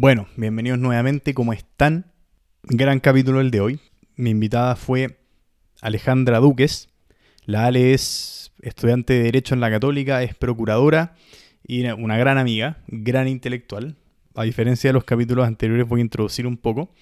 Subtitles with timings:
[0.00, 2.12] Bueno, bienvenidos nuevamente, ¿cómo están?
[2.62, 3.80] Gran capítulo el de hoy.
[4.14, 5.18] Mi invitada fue
[5.80, 6.88] Alejandra Duques.
[7.46, 11.16] La Ale es estudiante de Derecho en la Católica, es procuradora
[11.66, 13.96] y una gran amiga, gran intelectual.
[14.36, 16.94] A diferencia de los capítulos anteriores voy a introducir un poco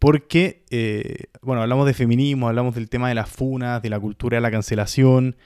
[0.00, 4.38] porque, eh, bueno, hablamos de feminismo, hablamos del tema de las funas, de la cultura
[4.38, 5.36] de la cancelación,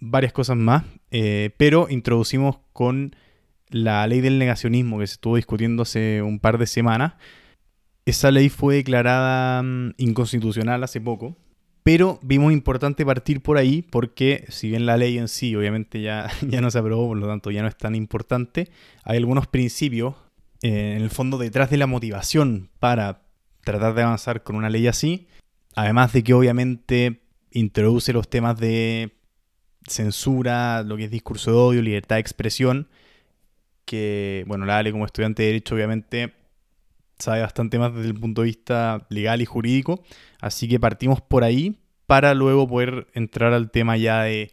[0.00, 0.82] varias cosas más,
[1.12, 3.14] eh, pero introducimos con
[3.72, 7.14] la ley del negacionismo que se estuvo discutiendo hace un par de semanas.
[8.04, 11.36] Esa ley fue declarada mm, inconstitucional hace poco,
[11.82, 16.30] pero vimos importante partir por ahí porque si bien la ley en sí obviamente ya,
[16.48, 18.70] ya no se aprobó, por lo tanto ya no es tan importante,
[19.04, 20.14] hay algunos principios
[20.62, 23.22] eh, en el fondo detrás de la motivación para
[23.64, 25.26] tratar de avanzar con una ley así,
[25.74, 29.12] además de que obviamente introduce los temas de
[29.86, 32.88] censura, lo que es discurso de odio, libertad de expresión,
[33.92, 36.32] que, bueno, la Ale como estudiante de Derecho obviamente
[37.18, 40.02] sabe bastante más desde el punto de vista legal y jurídico,
[40.40, 44.50] así que partimos por ahí para luego poder entrar al tema ya de,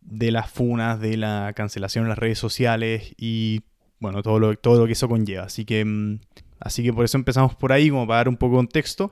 [0.00, 3.60] las funas, de la cancelación en las redes sociales y,
[4.00, 5.44] bueno, todo lo, todo lo que eso conlleva.
[5.44, 6.20] Así que, mm,
[6.60, 9.10] así que por eso empezamos por ahí, como para dar un poco de contexto.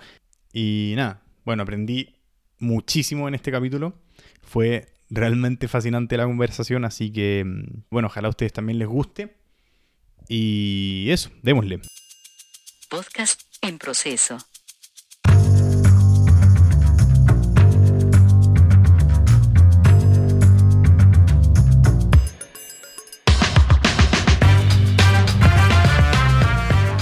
[0.54, 2.16] Y nada, bueno, aprendí
[2.58, 3.92] muchísimo en este capítulo.
[4.40, 9.39] Fue realmente fascinante la conversación, así que, mm, bueno, ojalá a ustedes también les guste.
[10.32, 11.80] Y eso, démosle.
[12.88, 14.38] Podcast en proceso.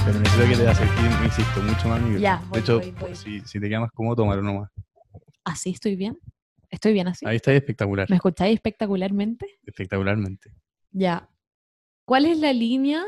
[0.07, 2.01] Pero necesito que te acerques, insisto, mucho más.
[2.19, 2.81] Ya, de hecho,
[3.13, 4.71] Si, si, te quedas más cómodo, tómalo nomás.
[5.45, 6.19] ¿Así estoy bien?
[6.71, 7.27] ¿Estoy bien así?
[7.27, 8.09] Ahí está espectacular.
[8.09, 9.59] ¿Me escucháis espectacularmente?
[9.67, 10.51] Espectacularmente.
[10.93, 11.29] Ya.
[12.07, 13.05] ¿Cuál es la línea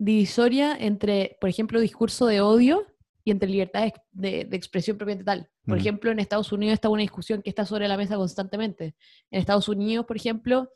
[0.00, 2.86] divisoria entre, por ejemplo, discurso de odio
[3.22, 5.50] y entre libertad de, expresión propiamente tal.
[5.66, 5.80] Por mm.
[5.80, 8.96] ejemplo, en Estados Unidos está una discusión que está sobre la mesa constantemente.
[9.30, 10.72] En Estados Unidos, por ejemplo,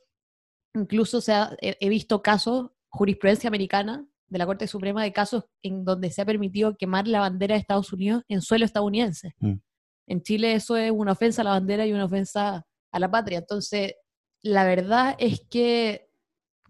[0.75, 6.11] incluso se he visto casos, jurisprudencia americana de la Corte Suprema de casos en donde
[6.11, 9.35] se ha permitido quemar la bandera de Estados Unidos en suelo estadounidense.
[9.39, 9.55] Mm.
[10.07, 13.39] En Chile eso es una ofensa a la bandera y una ofensa a la patria.
[13.39, 13.95] Entonces,
[14.43, 16.04] la verdad es que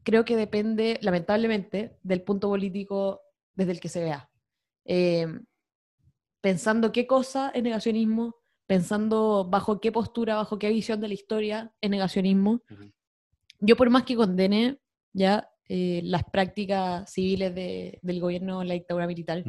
[0.04, 3.22] creo que depende, lamentablemente, del punto político
[3.54, 4.31] desde el que se vea.
[4.84, 5.44] Em,
[6.41, 11.72] pensando qué cosa es negacionismo, pensando bajo qué postura, bajo qué visión de la historia
[11.81, 12.62] es negacionismo.
[13.60, 14.78] Yo por más que condene
[15.12, 19.43] ya eh, las prácticas civiles del gobierno en la dictadura militar,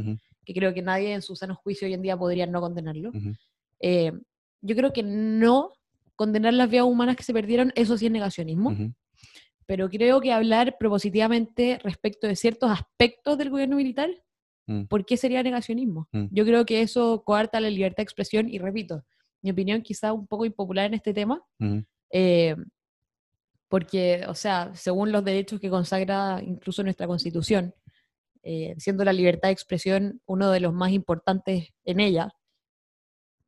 [0.45, 3.11] que creo que nadie en su sano juicio hoy en día podría no condenarlo,
[3.81, 4.13] eh,
[4.61, 5.73] yo creo que no
[6.15, 8.73] condenar las vías humanas que se perdieron, eso sí es negacionismo
[9.65, 14.09] pero creo que hablar propositivamente respecto de ciertos aspectos del gobierno militar,
[14.67, 14.83] mm.
[14.85, 16.07] ¿por qué sería negacionismo?
[16.11, 16.25] Mm.
[16.31, 19.03] Yo creo que eso coarta la libertad de expresión y repito,
[19.41, 21.43] mi opinión quizá un poco impopular en este tema,
[22.11, 22.55] eh,
[23.67, 27.73] porque, o sea, según los derechos que consagra incluso nuestra constitución,
[28.41, 32.33] eh, siendo la libertad de expresión uno de los más importantes en ella,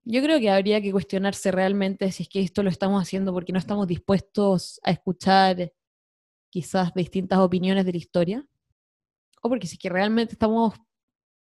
[0.04, 3.52] yo creo que habría que cuestionarse realmente si es que esto lo estamos haciendo porque
[3.52, 5.74] no estamos dispuestos a escuchar
[6.50, 8.46] quizás distintas opiniones de la historia,
[9.42, 10.76] o porque si es que realmente estamos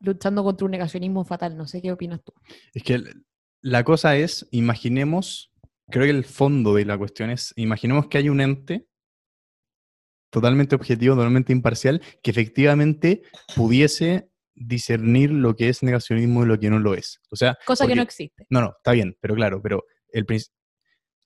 [0.01, 2.33] luchando contra un negacionismo fatal, no sé qué opinas tú.
[2.73, 3.03] Es que
[3.61, 5.53] la cosa es, imaginemos,
[5.89, 8.87] creo que el fondo de la cuestión es, imaginemos que hay un ente
[10.31, 13.23] totalmente objetivo, totalmente imparcial, que efectivamente
[13.55, 17.21] pudiese discernir lo que es negacionismo y lo que no lo es.
[17.31, 18.47] O sea, cosa que no existe.
[18.51, 20.27] No, no, está bien, pero claro, pero el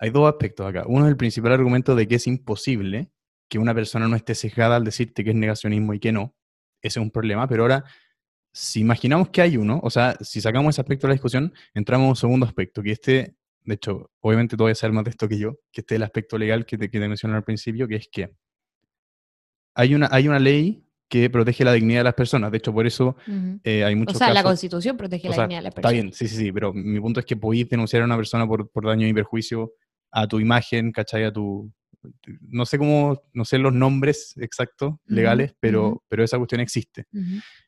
[0.00, 0.84] hay dos aspectos acá.
[0.87, 3.10] Uno es el principal argumento de que es imposible
[3.48, 6.34] que una persona no esté sesgada al decirte que es negacionismo y que no,
[6.82, 7.84] ese es un problema, pero ahora,
[8.53, 12.06] si imaginamos que hay uno, o sea, si sacamos ese aspecto de la discusión, entramos
[12.06, 15.10] a un segundo aspecto, que este, de hecho, obviamente tú vas a saber más de
[15.10, 17.44] esto que yo, que este es el aspecto legal que te, que te mencioné al
[17.44, 18.31] principio, que es que
[19.75, 22.50] hay una, hay una ley que protege la dignidad de las personas.
[22.50, 23.16] De hecho, por eso
[23.65, 25.94] eh, hay muchos O sea, la Constitución protege la dignidad de las personas.
[25.94, 28.47] Está bien, sí, sí, sí, pero mi punto es que podéis denunciar a una persona
[28.47, 29.72] por, por daño y perjuicio
[30.10, 31.24] a tu imagen, ¿cachai?
[31.24, 31.72] A tu,
[32.41, 37.06] no sé cómo, no sé los nombres exactos legales, pero, pero esa cuestión existe.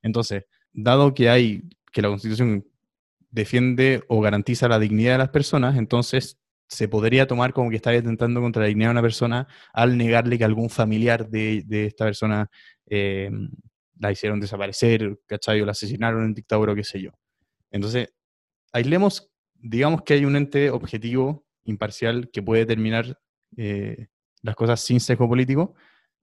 [0.02, 1.62] Entonces, dado que hay,
[1.92, 2.66] que la Constitución
[3.30, 6.38] defiende o garantiza la dignidad de las personas, entonces
[6.68, 10.38] se podría tomar como que está atentando contra la dignidad de una persona al negarle
[10.38, 12.48] que algún familiar de, esta persona
[12.86, 13.30] eh,
[13.98, 15.60] la hicieron desaparecer, ¿cachai?
[15.60, 17.10] O la asesinaron en dictadura o qué sé yo.
[17.72, 18.14] Entonces,
[18.72, 23.18] aislemos, digamos que hay un ente objetivo, imparcial, que puede determinar
[23.56, 24.08] eh,
[24.42, 25.74] las cosas sin sesgo político,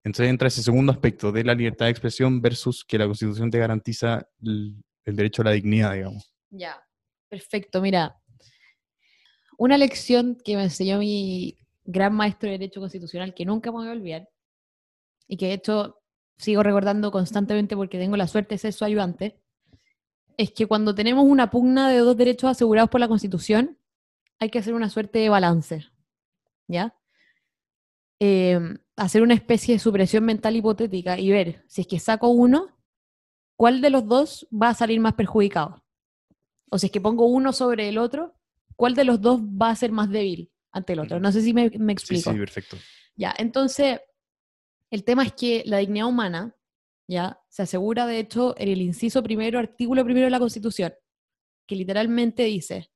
[0.03, 3.59] Entonces entra ese segundo aspecto de la libertad de expresión versus que la Constitución te
[3.59, 6.33] garantiza el, el derecho a la dignidad, digamos.
[6.49, 6.81] Ya,
[7.29, 7.81] perfecto.
[7.81, 8.19] Mira,
[9.57, 13.87] una lección que me enseñó mi gran maestro de Derecho Constitucional que nunca me voy
[13.87, 14.29] a olvidar
[15.27, 15.99] y que de hecho
[16.37, 19.41] sigo recordando constantemente porque tengo la suerte de ser su ayudante,
[20.37, 23.77] es que cuando tenemos una pugna de dos derechos asegurados por la Constitución,
[24.39, 25.87] hay que hacer una suerte de balance,
[26.67, 26.95] ¿ya?
[28.19, 32.75] Em, hacer una especie de supresión mental hipotética y ver si es que saco uno,
[33.55, 35.83] cuál de los dos va a salir más perjudicado.
[36.71, 38.33] O si es que pongo uno sobre el otro,
[38.75, 41.19] cuál de los dos va a ser más débil ante el otro.
[41.19, 42.31] No sé si me, me Sí, explico.
[42.33, 42.77] sí, perfecto.
[43.15, 43.99] Ya, entonces,
[44.91, 46.55] el tema es que la dignidad humana,
[47.07, 50.93] ya, se asegura, de hecho, en el inciso primero, artículo primero de la Constitución,
[51.67, 52.91] que literalmente dice,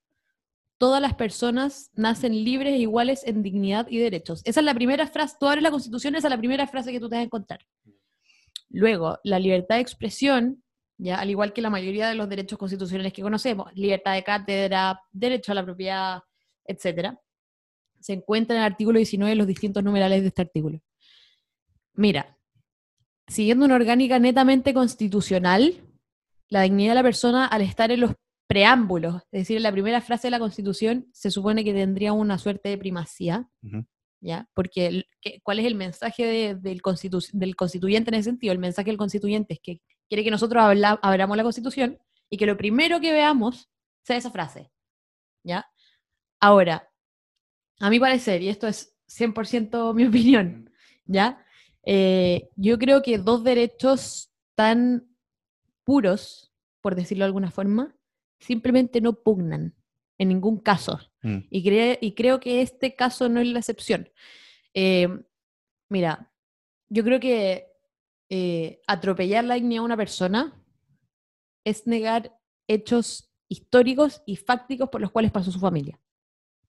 [0.81, 4.41] todas las personas nacen libres e iguales en dignidad y derechos.
[4.45, 6.99] Esa es la primera frase, tú abres la Constitución, esa es la primera frase que
[6.99, 7.59] tú te vas a encontrar.
[8.67, 10.63] Luego, la libertad de expresión,
[10.97, 14.99] ya, al igual que la mayoría de los derechos constitucionales que conocemos, libertad de cátedra,
[15.11, 16.23] derecho a la propiedad,
[16.65, 17.21] etcétera,
[17.99, 20.81] se encuentra en el artículo 19 los distintos numerales de este artículo.
[21.93, 22.39] Mira,
[23.27, 25.75] siguiendo una orgánica netamente constitucional,
[26.49, 28.15] la dignidad de la persona al estar en los
[28.51, 32.69] preámbulos, es decir, la primera frase de la Constitución, se supone que tendría una suerte
[32.69, 33.47] de primacía.
[34.23, 34.47] ¿ya?
[34.53, 38.51] Porque el- ¿qué- ¿cuál es el mensaje de- del, constitu- del constituyente en ese sentido?
[38.53, 41.97] El mensaje del constituyente es que quiere que nosotros habla- abramos la Constitución
[42.29, 43.69] y que lo primero que veamos
[44.03, 44.71] sea esa frase,
[45.43, 45.65] ¿ya?
[46.39, 46.87] Ahora,
[47.79, 50.69] a mi parecer, y esto es 100% mi opinión,
[51.05, 51.43] ¿ya?
[51.83, 55.07] Eh, yo creo que dos derechos tan
[55.83, 57.95] puros, por decirlo de alguna forma,
[58.41, 59.75] simplemente no pugnan
[60.17, 60.99] en ningún caso.
[61.21, 61.37] Mm.
[61.49, 64.09] Y, cre- y creo que este caso no es la excepción.
[64.73, 65.07] Eh,
[65.89, 66.31] mira,
[66.89, 67.67] yo creo que
[68.29, 70.63] eh, atropellar la dignidad de una persona
[71.63, 75.99] es negar hechos históricos y fácticos por los cuales pasó su familia.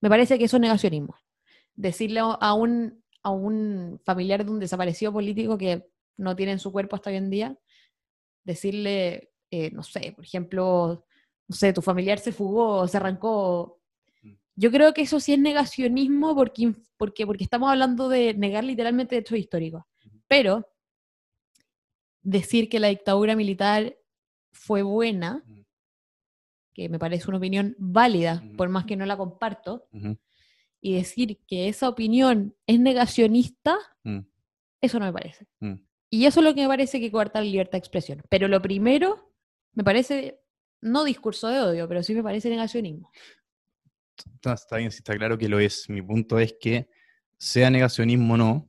[0.00, 1.14] Me parece que eso es negacionismo.
[1.74, 6.72] Decirle a un, a un familiar de un desaparecido político que no tiene en su
[6.72, 7.58] cuerpo hasta hoy en día,
[8.44, 11.06] decirle, eh, no sé, por ejemplo,
[11.48, 13.78] no sé, tu familiar se fugó, se arrancó.
[14.54, 19.16] Yo creo que eso sí es negacionismo porque, porque, porque estamos hablando de negar literalmente
[19.16, 19.82] hechos históricos.
[20.28, 20.68] Pero
[22.22, 23.96] decir que la dictadura militar
[24.52, 25.64] fue buena, Ujú.
[26.74, 29.88] que me parece una opinión válida, por más que no la comparto,
[30.80, 34.18] y decir que esa opinión es negacionista, Mm.
[34.80, 35.46] eso no me parece.
[35.60, 35.74] Mm.
[36.10, 38.22] Y eso es lo que me parece que coarta la libertad de expresión.
[38.28, 39.32] Pero lo primero,
[39.72, 40.41] me parece,
[40.82, 43.10] no discurso de odio, pero sí me parece negacionismo.
[44.44, 45.88] Está bien, sí está claro que lo es.
[45.88, 46.90] Mi punto es que,
[47.38, 48.68] sea negacionismo o no,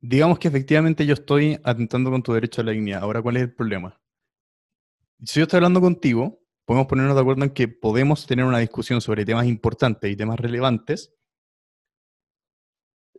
[0.00, 3.02] digamos que efectivamente yo estoy atentando con tu derecho a la dignidad.
[3.02, 4.00] Ahora, ¿cuál es el problema?
[5.22, 9.00] Si yo estoy hablando contigo, podemos ponernos de acuerdo en que podemos tener una discusión
[9.00, 11.14] sobre temas importantes y temas relevantes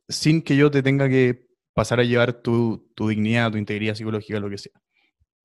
[0.07, 4.49] sin que yo te tenga que pasar a llevar tu dignidad, tu integridad psicológica, lo
[4.49, 4.84] que sea.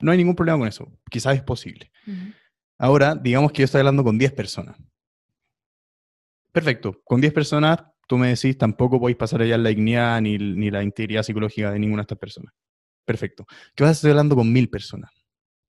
[0.01, 0.91] No hay ningún problema con eso.
[1.11, 1.91] Quizás es posible.
[2.79, 4.77] Ahora, digamos que yo estoy hablando con 10 personas.
[6.53, 7.01] Perfecto.
[7.05, 10.83] Con 10 personas, tú me decís, tampoco podéis pasar allá la dignidad ni, ni la
[10.83, 12.53] integridad psicológica de ninguna de estas personas.
[13.05, 13.47] Perfecto.
[13.75, 15.11] ¿Qué vas a estar hablando con mil personas?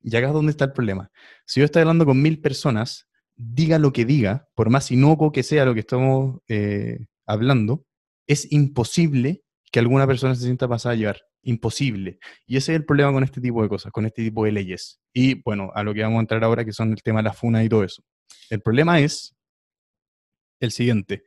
[0.01, 1.11] Y acá es donde está el problema.
[1.45, 5.43] Si yo estoy hablando con mil personas, diga lo que diga, por más inocuo que
[5.43, 7.85] sea lo que estamos eh, hablando,
[8.27, 11.21] es imposible que alguna persona se sienta pasada a llevar.
[11.43, 12.19] Imposible.
[12.45, 14.99] Y ese es el problema con este tipo de cosas, con este tipo de leyes.
[15.13, 17.33] Y bueno, a lo que vamos a entrar ahora, que son el tema de la
[17.33, 18.03] funa y todo eso.
[18.49, 19.35] El problema es
[20.59, 21.23] el siguiente.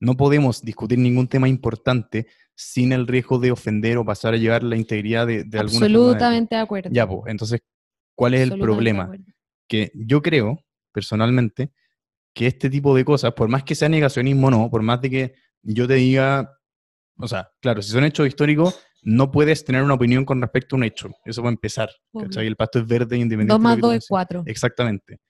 [0.00, 4.62] No podemos discutir ningún tema importante sin el riesgo de ofender o pasar a llevar
[4.62, 6.90] la integridad de, de alguna forma de- Absolutamente de acuerdo.
[6.92, 7.60] Ya, pues, entonces,
[8.14, 9.18] ¿cuál es el Absolutamente problema?
[9.68, 11.70] Que yo creo, personalmente,
[12.34, 15.10] que este tipo de cosas, por más que sea negacionismo o no, por más de
[15.10, 16.58] que yo te diga,
[17.16, 20.78] o sea, claro, si son hechos históricos, no puedes tener una opinión con respecto a
[20.78, 21.10] un hecho.
[21.24, 21.90] Eso va a empezar.
[22.18, 22.46] ¿cachai?
[22.46, 24.08] El pasto es verde independiente Dos de lo más que tú dos me es decís.
[24.08, 24.42] cuatro.
[24.46, 25.20] Exactamente.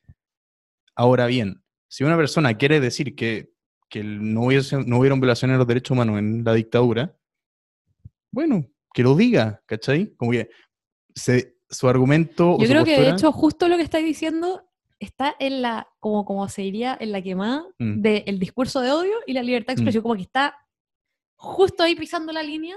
[0.96, 3.52] Ahora bien, si una persona quiere decir que,
[3.88, 7.16] que no, hubiese, no hubieron violaciones de los derechos humanos en la dictadura,
[8.30, 10.14] bueno, que lo diga, ¿cachai?
[10.16, 10.48] Como que
[11.14, 12.56] se- su argumento...
[12.60, 14.68] Yo creo que de postura- hecho justo lo que estáis diciendo
[15.00, 18.00] está en la, como, como se diría, en la quemada Mm.
[18.00, 20.56] del discurso de odio y la libertad de expresión, como que está
[21.36, 22.76] justo ahí pisando la línea.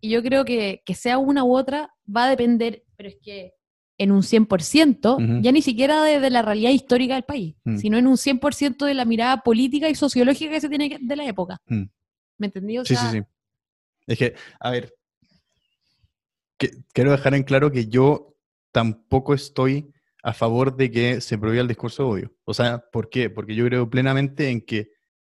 [0.00, 3.54] Y yo creo que, que sea una u otra va a depender, pero es que
[3.98, 5.42] en un 100%, Ujú.
[5.42, 7.78] ya ni siquiera de, de la realidad histórica del país, Mm.
[7.78, 11.16] sino en un 100% de la mirada política y sociológica que se tiene que- de
[11.16, 11.60] la época.
[11.66, 11.82] Mm.
[12.38, 12.78] ¿Me entendí?
[12.78, 13.22] O Sí, sí, sí.
[14.06, 14.94] Es que, a ver,
[16.56, 18.36] que- quiero dejar en claro que yo
[18.72, 22.34] tampoco estoy a favor de que se prohíba el discurso de odio.
[22.44, 23.30] O sea, ¿por qué?
[23.30, 24.90] Porque yo creo plenamente en que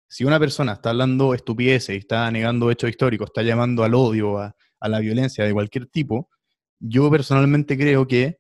[0.09, 4.39] si una persona está hablando estupideces y está negando hechos históricos, está llamando al odio,
[4.39, 6.31] a, la violencia de cualquier tipo,
[6.79, 8.39] yo personalmente creo que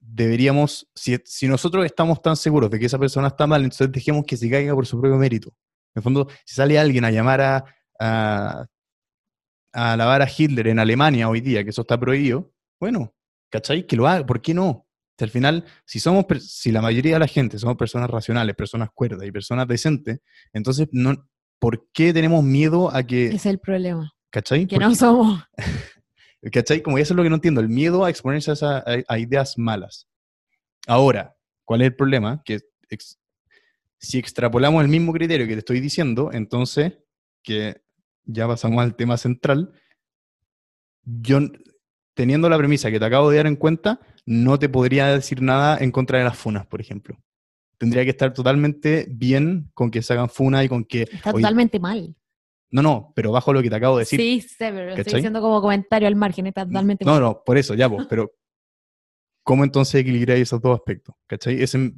[0.00, 4.24] deberíamos, si, si nosotros estamos tan seguros de que esa persona está mal, entonces dejemos
[4.26, 5.50] que se caiga por su propio mérito.
[5.94, 7.64] En el fondo, si sale alguien a llamar a,
[8.00, 8.66] a,
[9.72, 13.14] a alabar a Hitler en Alemania hoy día, que eso está prohibido, bueno,
[13.48, 13.86] ¿cachai?
[13.86, 14.83] Que lo haga, ¿por qué no?
[15.16, 18.88] Si al final, si somos, si la mayoría de la gente somos personas racionales, personas
[18.92, 20.18] cuerdas y personas decentes,
[20.52, 21.28] entonces, no,
[21.60, 24.12] ¿por qué tenemos miedo a que, es el problema.
[24.30, 24.66] ¿cachai?
[24.66, 25.42] Que ¿Por no somos.
[26.52, 26.82] ¿Cachai?
[26.82, 29.18] Como eso es lo que no entiendo, el miedo a exponerse a, esa- a- a
[29.18, 30.08] ideas malas.
[30.86, 32.42] Ahora, ¿cuál es el problema?
[32.44, 33.18] Que ex-
[33.98, 36.92] si extrapolamos el mismo criterio que te estoy diciendo, entonces,
[37.42, 37.80] que
[38.24, 39.72] ya pasamos al tema central,
[41.04, 41.38] yo,
[42.14, 45.78] teniendo la premisa que te acabo de dar en cuenta, no te podría decir nada
[45.78, 47.18] en contra de las funas, por ejemplo.
[47.78, 51.02] Tendría que estar totalmente bien con que se hagan funas y con que...
[51.02, 52.14] Está oye, totalmente mal.
[52.70, 55.14] no, no, pero bajo lo que te acabo de decir, Sí, sé, pero lo estoy
[55.14, 56.46] diciendo como comentario al margen.
[56.46, 57.20] Está totalmente No, mal.
[57.20, 58.30] no, por eso, ya, pues, pero
[59.42, 61.14] ¿cómo entonces equilibrar esos dos aspectos?
[61.26, 61.60] ¿Cachai?
[61.62, 61.92] Ese-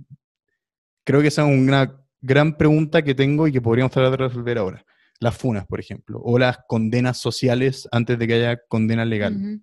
[1.04, 4.58] creo que esa es una gran pregunta que tengo y que podríamos tratar de resolver
[4.58, 4.85] ahora.
[5.20, 9.61] Las funas, por ejemplo, o las condenas sociales antes de que haya condena legal.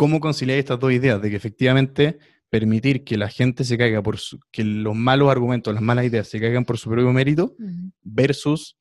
[0.00, 1.20] ¿Cómo conciliar estas dos ideas?
[1.20, 5.74] De que efectivamente permitir que la gente se caiga por su- que los malos argumentos,
[5.74, 7.56] las malas ideas se caigan por su propio mérito,
[8.02, 8.76] versus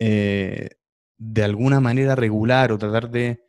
[0.00, 0.70] eh,
[1.16, 3.44] de alguna manera regular o tratar de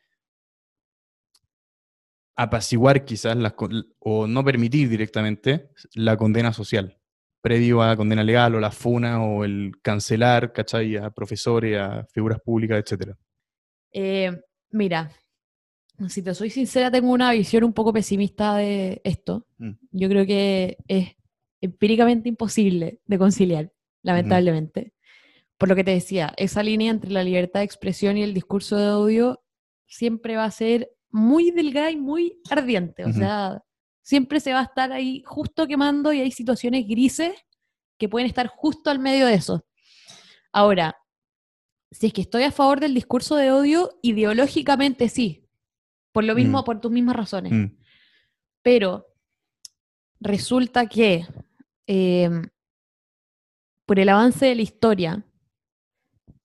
[2.36, 3.56] apaciguar quizás las
[4.00, 7.00] o no permitir directamente la condena social,
[7.42, 10.98] previo a la condena legal o la funa o el cancelar, ¿cachai?
[10.98, 13.18] A profesores, a figuras públicas, etcétera.
[13.92, 14.32] Eh,
[14.72, 15.10] mira,
[16.10, 19.48] si te soy sincera, tengo una visión un poco pesimista de esto.
[19.58, 19.72] Mm.
[19.92, 21.16] Yo creo que es
[21.62, 23.72] empíricamente imposible de conciliar,
[24.04, 24.94] lamentablemente.
[25.58, 28.78] Por lo que te decía, esa línea entre la libertad de expresión y el discurso
[28.78, 29.44] de odio
[29.88, 33.06] siempre va a ser muy delgada y muy ardiente.
[33.06, 33.64] O sea,
[34.02, 37.34] siempre se va a estar ahí justo quemando y hay situaciones grises
[37.98, 39.66] que pueden estar justo al medio de eso.
[40.52, 40.98] Ahora,
[41.92, 45.45] si es que estoy a favor del discurso de odio, ideológicamente sí.
[46.16, 46.64] Por lo mismo, Mm.
[46.64, 47.52] por tus mismas razones.
[47.52, 47.76] Mm,
[48.62, 49.06] Pero
[50.22, 51.26] resulta que
[51.88, 52.30] eh,
[53.86, 55.24] por el avance de la historia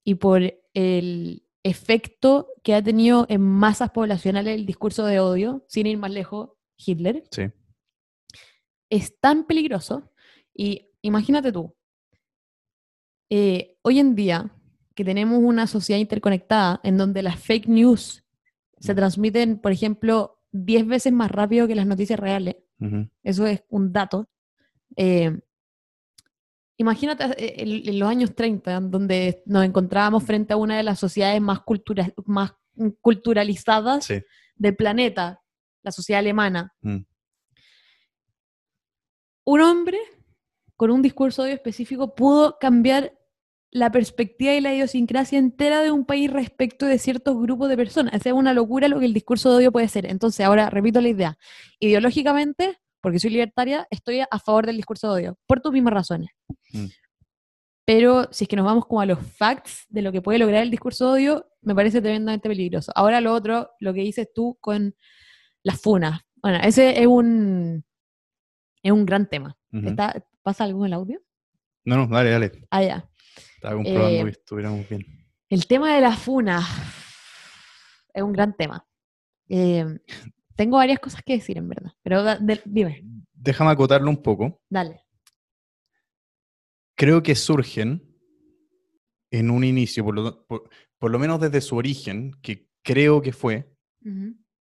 [0.03, 0.41] y por
[0.73, 6.11] el efecto que ha tenido en masas poblacionales el discurso de odio, sin ir más
[6.11, 7.43] lejos, Hitler, sí.
[8.89, 10.11] es tan peligroso.
[10.53, 11.73] Y imagínate tú,
[13.29, 14.51] eh, hoy en día
[14.93, 18.23] que tenemos una sociedad interconectada en donde las fake news
[18.81, 22.57] se transmiten, por ejemplo, 10 veces más rápido que las noticias reales,
[23.23, 24.27] eso es un dato.
[24.95, 25.39] Eh,
[26.77, 30.99] imagínate eh, en, en los años 30, donde nos encontrábamos frente a una de las
[30.99, 32.53] sociedades más, cultura- más
[33.01, 34.21] culturalizadas Sí.
[34.55, 35.41] del planeta,
[35.83, 36.73] la sociedad alemana.
[36.81, 36.97] mm,
[39.45, 39.97] Un hombre
[40.75, 43.13] con un discurso de odio específico pudo cambiar
[43.73, 48.13] la perspectiva y la idiosincrasia entera de un país respecto de ciertos grupos de personas.
[48.25, 50.05] Es una locura lo que el discurso de odio puede ser.
[50.05, 51.37] Entonces, ahora repito la idea.
[51.79, 56.29] Ideológicamente, porque soy libertaria, estoy a favor del discurso de odio, por tus mismas razones.
[56.73, 56.85] Mm.
[57.85, 60.61] Pero si es que nos vamos como a los facts de lo que puede lograr
[60.63, 62.91] el discurso de odio, me parece tremendamente peligroso.
[62.95, 64.95] Ahora lo otro, lo que dices tú con
[65.63, 66.21] las funas.
[66.41, 67.83] Bueno, ese es un,
[68.83, 69.57] es un gran tema.
[69.71, 69.87] ujú.
[69.89, 71.21] ¿Está- ¿Pasa algo en el audio?
[71.85, 72.51] No, no, dale, dale.
[72.71, 73.09] Ah, ya.
[73.61, 75.05] Estaba comprobando Eh, que estuviéramos bien.
[75.47, 76.67] El tema de la funa
[78.11, 78.83] es un gran tema.
[79.49, 79.85] Eh,
[80.55, 81.91] tengo varias cosas que decir, en verdad.
[82.01, 83.03] Pero da- de- dime,
[83.33, 84.61] Déjame acotarlo un poco.
[84.67, 85.01] dale.
[86.95, 88.03] creo que surgen
[89.31, 93.31] en un inicio, por lo, por- por lo menos desde su origen, que creo que
[93.31, 93.75] fue,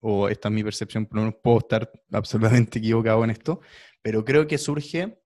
[0.01, 3.60] o esta es mi percepción, por lo menos puedo estar absolutamente equivocado en esto,
[4.01, 5.22] pero creo que surge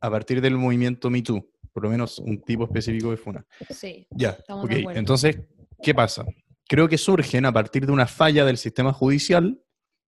[0.00, 1.44] a partir del movimiento Me Too,
[1.74, 3.44] por lo menos un tipo específico de Funa.
[3.68, 4.06] Sí.
[4.10, 4.70] Ya, Estamos ok.
[4.70, 4.98] de acuerdo.
[5.00, 5.40] Entonces,
[5.82, 6.24] ¿qué pasa?
[6.68, 9.60] Creo que surgen a partir de una falla del sistema judicial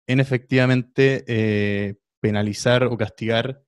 [0.06, 3.64] en efectivamente eh, penalizar o castigar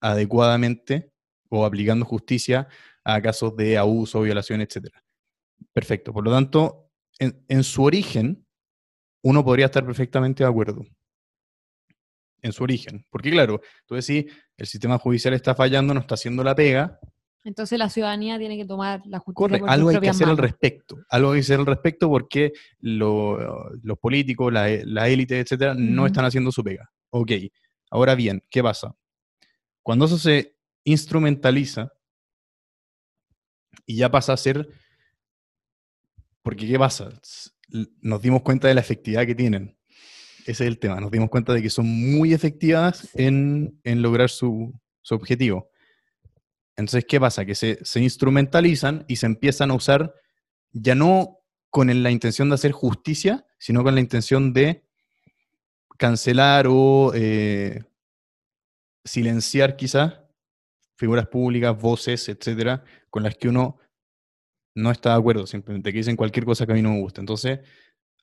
[0.00, 1.12] adecuadamente
[1.50, 2.68] o aplicando justicia
[3.04, 4.88] a casos de abuso, violación, etc.
[5.74, 6.12] Perfecto.
[6.14, 8.46] Por lo tanto, en, en su origen,
[9.22, 10.82] uno podría estar perfectamente de acuerdo.
[12.44, 13.04] En su origen.
[13.10, 14.26] Porque claro, tú decís,
[14.58, 17.00] el sistema judicial está fallando, no está haciendo la pega,
[17.42, 20.28] Entonces la ciudadanía tiene que tomar la justicia Corre, por sus algo hay que hacer
[20.28, 20.96] al respecto.
[21.08, 26.06] Algo hay que hacer al respecto porque lo- los políticos, la, la élite, etcétera, no
[26.06, 26.90] están haciendo su pega.
[27.10, 27.32] Ok.
[27.90, 28.94] Ahora bien, ¿qué pasa?
[29.82, 31.92] Cuando eso se instrumentaliza
[33.86, 34.68] y ya pasa a ser.
[36.42, 37.08] Porque, ¿qué pasa?
[38.02, 39.76] Nos dimos cuenta de la efectividad que tienen.
[40.46, 41.00] Ese es el tema.
[41.00, 45.70] Nos dimos cuenta de que son muy efectivas en, en lograr su, su objetivo.
[46.76, 47.44] Entonces, ¿qué pasa?
[47.44, 50.14] Que se, se instrumentalizan y se empiezan a usar
[50.72, 51.38] ya no
[51.70, 54.84] con la intención de hacer justicia, sino con la intención de
[55.98, 57.82] cancelar o eh,
[59.04, 60.20] silenciar quizás
[60.96, 63.78] figuras públicas, voces, etcétera, con las que uno
[64.76, 67.20] no está de acuerdo, simplemente que dicen cualquier cosa que a mí no me gusta.
[67.20, 67.60] Entonces,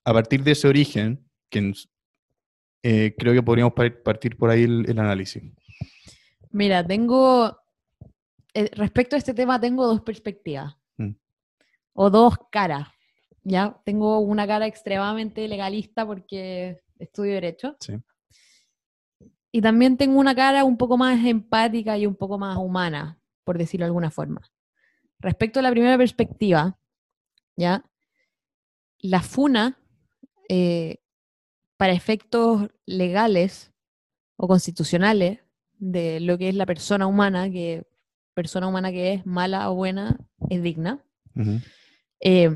[0.03, 1.73] a partir de ese origen, que en-
[2.83, 5.43] eh, creo que podríamos par- partir por ahí el- el análisis.
[6.51, 7.57] Mira, tengo,
[8.53, 10.75] eh, respecto a este tema, tengo dos perspectivas.
[10.97, 11.11] Mm.
[11.93, 12.88] O dos caras.
[13.43, 13.75] ¿Ya?
[13.85, 17.75] Tengo una cara extremadamente legalista porque estudio Derecho.
[17.79, 17.93] Sí.
[19.51, 23.57] Y también tengo una cara un poco más empática y un poco más humana, por
[23.57, 24.41] decirlo de alguna forma.
[25.19, 26.77] Respecto a la primera perspectiva,
[27.55, 27.83] ¿ya?
[29.00, 29.77] La FUNA,
[30.47, 31.00] eh,
[31.81, 33.73] para efectos legales
[34.38, 35.39] o constitucionales
[35.79, 37.88] de lo que es la persona humana, que
[38.35, 40.15] persona humana que es mala o buena,
[40.51, 41.03] es digna,
[41.35, 41.59] Ujú.
[42.19, 42.55] eh,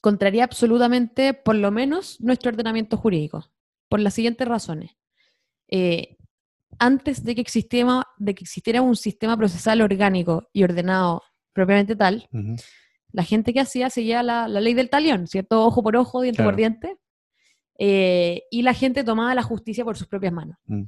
[0.00, 3.48] contraría absolutamente, por lo menos, nuestro ordenamiento jurídico,
[3.88, 4.90] por las siguientes razones.
[5.68, 6.16] Eh,
[6.80, 12.28] antes de que, existiera, de que existiera un sistema procesal orgánico y ordenado propiamente tal,
[12.32, 12.56] Ujú.
[13.12, 15.64] la gente que hacía seguía la, la ley del talión, ¿cierto?
[15.64, 16.56] Ojo por ojo, diente por Claro.
[16.56, 16.98] diente.
[17.78, 20.56] Eh, y la gente tomaba la justicia por sus propias manos.
[20.66, 20.82] Mm.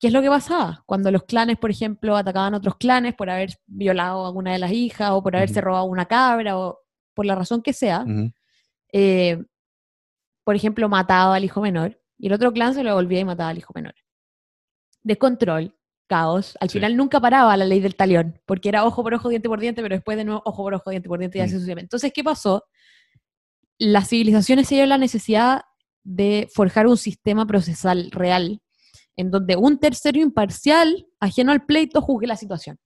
[0.00, 0.82] ¿Qué es lo que pasaba?
[0.86, 4.58] Cuando los clanes, por ejemplo, atacaban a otros clanes por haber violado a alguna de
[4.58, 6.80] las hijas o por haberse robado una cabra o
[7.14, 8.04] por la razón que sea,
[8.92, 9.42] eh,
[10.42, 13.50] por ejemplo, mataba al hijo menor y el otro clan se lo devolvía y mataba
[13.50, 13.94] al hijo menor.
[15.02, 15.76] Descontrol,
[16.06, 16.56] caos.
[16.60, 16.78] Al Sí.
[16.78, 19.82] final nunca paraba la ley del talión, porque era ojo por ojo, diente por diente,
[19.82, 21.56] pero después de nuevo ojo por ojo, diente por diente y así Mm.
[21.56, 21.84] sucesivamente.
[21.86, 22.64] Entonces, ¿qué pasó?
[23.78, 25.62] Las civilizaciones se dieron la necesidad
[26.10, 28.60] de forjar un sistema procesal real
[29.16, 32.78] en donde un tercero imparcial, ajeno al pleito, juzgue la situación.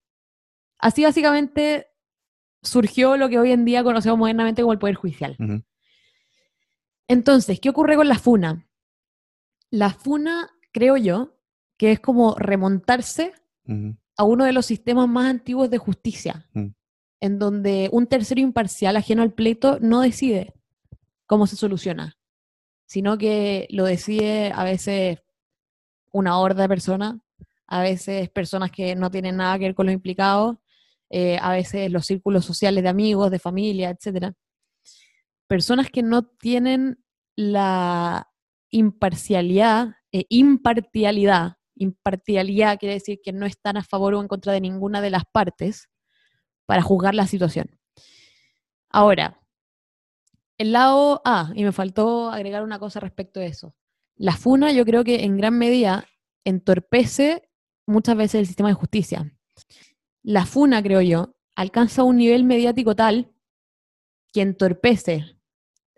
[0.77, 1.87] Así básicamente
[2.61, 5.37] surgió lo que hoy en día conocemos modernamente como el Poder Judicial.
[7.07, 8.67] Entonces, ¿qué ocurre con la FUNA?
[9.69, 11.37] La FUNA, creo yo,
[11.77, 13.33] que es como remontarse
[14.17, 16.67] a uno de los sistemas más antiguos de justicia, Mm.
[17.21, 20.53] en donde un tercero imparcial ajeno al pleito no decide
[21.25, 22.17] cómo se soluciona,
[22.85, 25.19] sino que lo decide a veces
[26.11, 27.15] una horda de personas,
[27.67, 30.57] a veces personas que no tienen nada que ver con los implicados,
[31.09, 34.33] eh, a veces los círculos sociales de amigos, de familia, etc.
[35.47, 37.03] Personas que no tienen
[37.35, 38.29] la
[38.71, 44.61] imparcialidad, eh, impartialidad, impartialidad quiere decir que no están a favor o en contra de
[44.61, 45.89] ninguna de las partes
[46.65, 47.79] para juzgar la situación.
[48.89, 49.39] Ahora,
[50.57, 53.75] el lado A, y me faltó agregar una cosa respecto a eso.
[54.15, 56.05] La FUNA yo creo que en gran medida
[56.45, 57.49] entorpece
[57.85, 59.31] muchas veces el sistema de justicia.
[60.23, 63.31] La FUNA, creo yo, alcanza un nivel mediático tal
[64.31, 65.37] que entorpece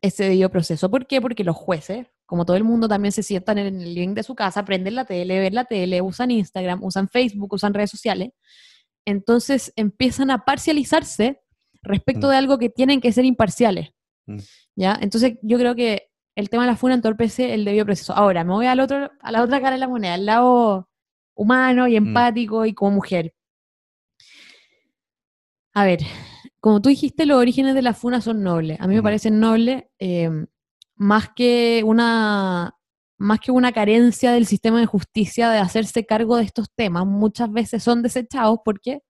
[0.02, 0.90] ese debido proceso.
[0.90, 1.22] ¿Por qué?
[1.22, 4.36] Porque los jueces, como todo el mundo, también se sientan en el living de su
[4.36, 8.32] casa, prenden la tele, ven la tele, usan Instagram, usan Facebook, usan redes sociales.
[9.06, 11.42] Entonces empiezan a parcializarse
[11.82, 12.30] respecto Mm.
[12.32, 13.90] de algo que tienen que ser imparciales.
[14.28, 14.38] Mm.
[14.76, 14.98] ¿Ya?
[15.02, 18.14] Entonces yo creo que el tema de la FUNA entorpece el debido proceso.
[18.14, 20.90] Ahora, me voy al otro, a la otra cara de la moneda, al lado
[21.36, 23.34] humano y empático y como mujer.
[25.74, 26.00] A ver,
[26.60, 28.80] como tú dijiste, los orígenes de la FUNA son nobles.
[28.80, 29.06] A mí me Ujú.
[29.06, 30.30] parecen nobles eh,
[30.96, 32.74] más que una
[33.20, 37.06] más que una carencia del sistema de justicia de hacerse cargo de estos temas.
[37.08, 39.02] Muchas veces son desechados porque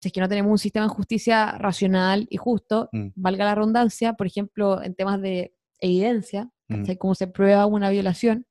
[0.00, 3.08] si es que no tenemos un sistema de justicia racional y justo, Mm.
[3.16, 6.84] valga la redundancia, por ejemplo, en temas de evidencia, Mm.
[6.98, 8.46] cómo se prueba una violación,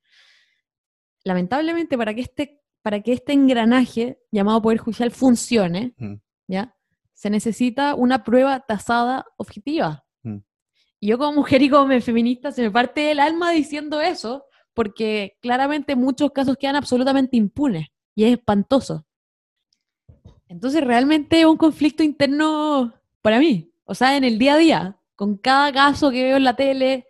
[1.24, 6.16] lamentablemente para que este, para que este engranaje llamado Poder Judicial funcione, Mm.
[6.48, 6.76] ¿ya?
[7.14, 10.06] se necesita una prueba tasada objetiva.
[10.24, 10.38] Mm.
[11.02, 15.38] Y yo como mujer y como feminista se me parte el alma diciendo eso, porque
[15.42, 19.06] claramente muchos casos quedan absolutamente impunes y es espantoso.
[20.50, 24.98] Entonces realmente es un conflicto interno para mí, o sea, en el día a día,
[25.16, 27.06] con cada caso que veo en la tele,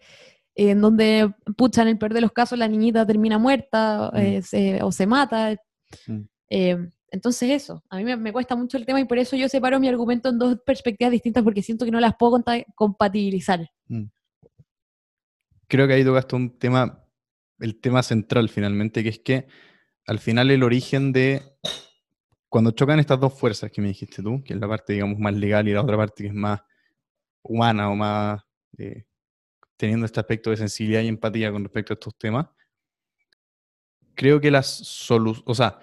[0.56, 4.18] en donde, pucha, en el peor de los casos la niñita termina muerta Mm.
[4.18, 5.56] eh, se- o se mata.
[6.06, 6.20] Mm.
[6.52, 6.78] eh,
[7.12, 9.80] Entonces eso, a mí me, me cuesta mucho el tema y por eso yo separo
[9.80, 12.44] mi argumento en dos perspectivas distintas porque siento que no las puedo
[12.76, 13.68] compatibilizar.
[13.88, 14.04] Mm.
[15.68, 17.04] Creo que ahí tocaste un tema,
[17.60, 19.48] el tema central finalmente, que es que
[20.06, 21.42] al final el origen de
[22.50, 25.34] cuando chocan estas dos fuerzas que me dijiste tú, que es la parte, digamos, más
[25.34, 26.60] legal y la otra parte que es más
[27.44, 28.42] humana o más
[28.78, 29.06] eh,
[29.78, 32.48] teniendo este aspecto de sensibilidad y empatía con respecto a estos temas,
[34.16, 35.80] creo que las soluciones, o sea,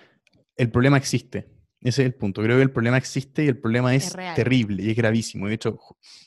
[0.57, 1.49] el problema existe.
[1.81, 2.43] Ese es el punto.
[2.43, 5.47] Creo que el problema existe y el problema es, terrible y es gravísimo.
[5.47, 5.79] De hecho,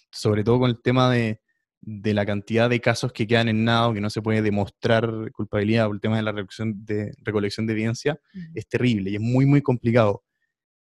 [0.09, 1.41] sobre todo con el tema de,
[1.81, 5.31] de la cantidad de casos que quedan en nada o que no se puede demostrar
[5.31, 8.19] culpabilidad por el tema de la recolección de, recolección de evidencia,
[8.53, 10.23] es terrible y es muy, muy complicado.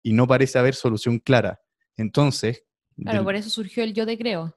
[0.04, 1.60] Y no parece haber solución clara.
[1.98, 2.64] Entonces,
[2.96, 4.56] Claro, del- por eso surgió el yo te creo.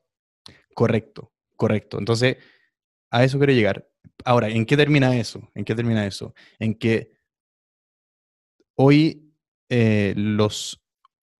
[0.74, 1.98] Correcto, correcto.
[1.98, 2.36] Entonces,
[3.10, 3.88] a eso quiero llegar.
[4.24, 5.50] Ahora, ¿en qué termina eso?
[5.54, 6.34] ¿En qué termina eso?
[6.58, 7.12] En que
[8.74, 9.32] hoy
[9.68, 10.82] eh, los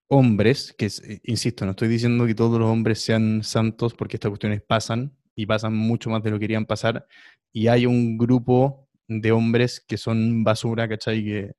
[0.09, 4.31] hombres, que eh, insisto, no estoy diciendo que todos los hombres sean santos porque estas
[4.31, 7.07] cuestiones pasan y pasan mucho más de lo que querían pasar,
[7.53, 11.25] y hay un grupo de hombres que son basura, ¿cachai?
[11.25, 11.53] Que...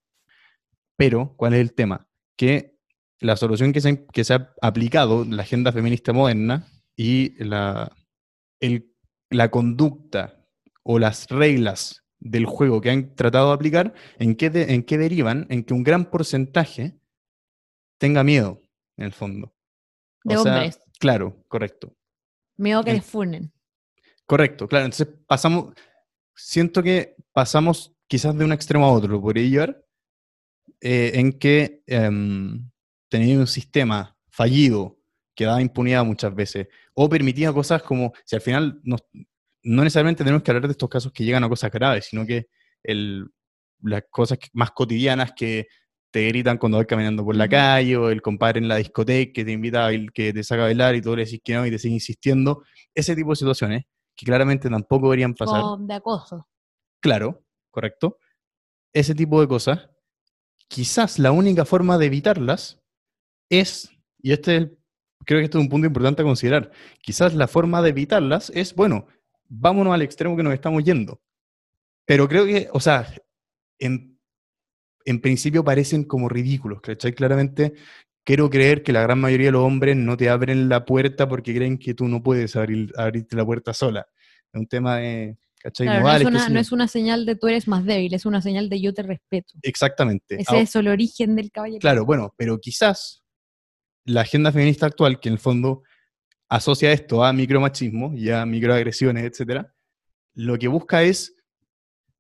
[0.96, 2.08] Pero, ¿cuál es el tema?
[2.36, 2.76] Que
[3.20, 7.92] la solución que se, ha- que se ha aplicado, la agenda feminista moderna, y la,
[8.60, 8.92] el-
[9.30, 10.46] la conducta
[10.84, 14.98] o las reglas del juego que han tratado de aplicar, ¿en qué, de- en qué
[14.98, 15.46] derivan?
[15.50, 16.98] En que un gran porcentaje
[17.98, 18.62] tenga miedo,
[18.98, 19.54] en el fondo.
[20.24, 20.80] De O sea, hombres.
[21.00, 21.96] Claro, correcto.
[22.58, 23.52] Miedo que les funen.
[24.26, 24.86] Correcto, claro.
[24.86, 25.74] Entonces pasamos,
[26.36, 29.86] siento que pasamos quizás de un extremo a otro, lo podría llevar,
[30.86, 32.70] eh, en que em,
[33.08, 35.00] tenía un sistema fallido
[35.34, 38.98] que daba impunidad muchas veces, o permitía cosas como, si al final no,
[39.64, 42.50] no necesariamente tenemos que hablar de estos casos que llegan a cosas graves, sino que
[42.84, 43.30] el,
[43.82, 45.68] las cosas más cotidianas que
[46.12, 49.46] te gritan cuando vas caminando por la calle, o el compadre en la discoteca que
[49.46, 51.72] te invita a que te saca a bailar y tú le decís que no y
[51.72, 53.86] te sigue insistiendo, ese tipo de situaciones
[54.18, 55.64] que claramente tampoco deberían pasar.
[55.80, 56.46] De acoso.
[57.00, 58.18] Claro, correcto.
[58.92, 59.90] Ese tipo de cosas,
[60.68, 62.80] quizás la única forma de evitarlas
[63.50, 63.90] es,
[64.22, 64.68] y este es
[65.26, 66.72] creo que este es un punto importante a considerar,
[67.02, 69.08] quizás la forma de evitarlas es, bueno,
[69.50, 71.22] vámonos al extremo que nos estamos yendo.
[72.06, 73.08] Pero creo que, o sea,
[73.80, 74.20] en,
[75.06, 77.14] en principio parecen como ridículos, ¿cachai?
[77.14, 77.74] Claramente
[78.26, 81.56] quiero creer que la gran mayoría de los hombres no te abren la puerta porque
[81.56, 84.08] creen que tú no puedes abrir, abrirte la puerta sola.
[84.52, 85.88] Es un tema de, ¿cachai?
[85.88, 86.60] Claro, no, es una, sé no yo.
[86.62, 89.54] es una señal de tú eres más débil, es una señal de yo te respeto.
[89.62, 90.36] Exactamente.
[90.42, 91.80] Ese Ah, es el origen del caballero.
[91.80, 93.24] Claro, bueno, pero quizás
[94.06, 95.84] la agenda feminista actual, que en el fondo
[96.50, 99.74] asocia esto a micromachismo y a microagresiones, etcétera,
[100.36, 101.36] lo que busca es,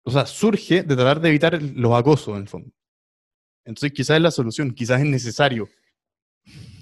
[0.03, 2.71] o sea, surge de tratar de evitar los acosos en el fondo.
[3.65, 5.67] Entonces quizás es la solución, quizás es necesario.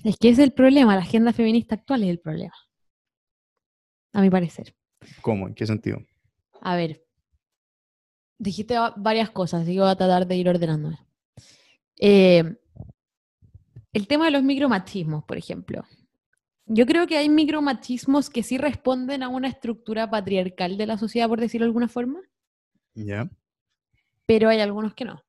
[0.04, 2.54] Es que es el problema, la agenda feminista actual es el problema.
[4.14, 4.76] A mi parecer.
[5.22, 5.48] ¿Cómo?
[5.48, 6.04] ¿En qué sentido?
[6.62, 7.04] A ver,
[8.38, 11.00] dijiste va- varias cosas, así que voy a tratar de ir ordenándome.
[12.00, 12.56] Eh,
[13.94, 15.84] el tema de los micromachismos, por ejemplo.
[16.66, 21.28] Yo creo que hay micromachismos que sí responden a una estructura patriarcal de la sociedad,
[21.28, 22.22] por decirlo de alguna forma,
[22.94, 23.30] ¿Ya?
[24.26, 25.22] pero hay algunos que no.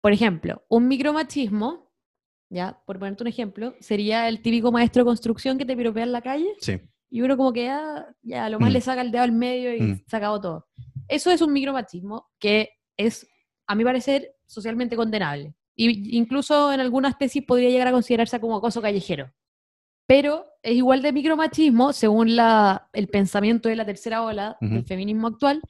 [0.00, 1.90] Por ejemplo, un micromachismo,
[2.48, 6.12] ya, por ponerte un ejemplo, sería el típico maestro de construcción que te piropea en
[6.12, 6.80] la calle Sí.
[7.10, 8.72] Y uno como que ya, ya a lo más Mm.
[8.72, 10.04] le saca el dedo al medio y Mm.
[10.06, 10.68] se acabó todo.
[11.08, 13.26] Eso es un micromachismo que es,
[13.66, 15.54] a mi parecer, socialmente condenable.
[15.76, 19.32] Y incluso en algunas tesis podría llegar a considerarse como acoso callejero.
[20.06, 25.28] Pero es igual de micromachismo, según la, el pensamiento de la tercera ola del feminismo
[25.28, 25.62] actual,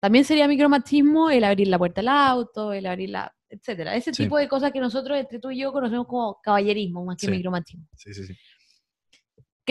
[0.00, 3.96] también sería micromachismo el abrir la puerta al auto, el abrir la, etcétera.
[3.96, 4.24] Ese Sí.
[4.24, 7.32] tipo de cosas que nosotros entre tú y yo conocemos como caballerismo más que Sí.
[7.32, 7.86] micromachismo.
[7.96, 8.34] Sí, sí, sí.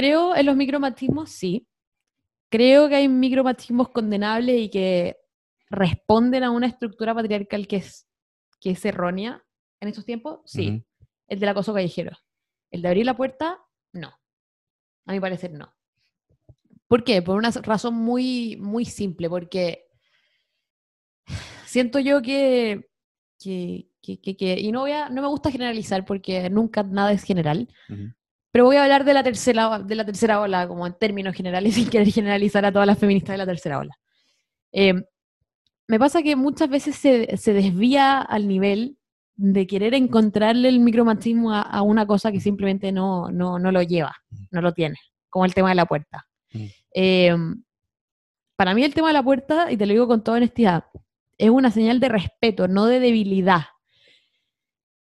[0.02, 1.68] Creo en los micromachismos, sí.
[2.50, 5.16] Creo que hay micromachismos condenables y que
[5.70, 8.08] responden a una estructura patriarcal que es,
[8.60, 9.44] que es errónea
[9.80, 10.70] en estos tiempos, sí.
[10.72, 10.86] Ujú.
[11.28, 12.18] El del acoso callejero.
[12.72, 13.60] El de abrir la puerta,
[13.94, 14.12] no.
[15.06, 15.72] A mi parecer, no.
[16.88, 17.22] ¿Por qué?
[17.22, 19.86] Por una razón muy, muy simple, porque
[21.68, 22.90] siento yo que,
[23.40, 27.22] que, que- que- y no, voy a, no me gusta generalizar porque nunca nada es
[27.24, 27.68] general.
[28.52, 31.76] Pero voy a hablar de la tercera, de la tercera ola, como en términos generales,
[31.76, 33.98] sin querer generalizar a todas las feministas de la tercera ola.
[34.72, 34.94] Eh,
[35.88, 38.98] me pasa que muchas veces se, se desvía al nivel
[39.36, 43.82] de querer encontrarle el micromachismo a, a una cosa que simplemente no, no, no lo
[43.82, 44.16] lleva,
[44.52, 44.96] no lo tiene,
[45.30, 46.28] como el tema de la puerta.
[46.54, 46.66] Mm.
[46.94, 47.36] Eh,
[48.56, 50.86] para mí el tema de la puerta, y te lo digo con toda honestidad,
[51.38, 53.64] es una señal de respeto, no de debilidad.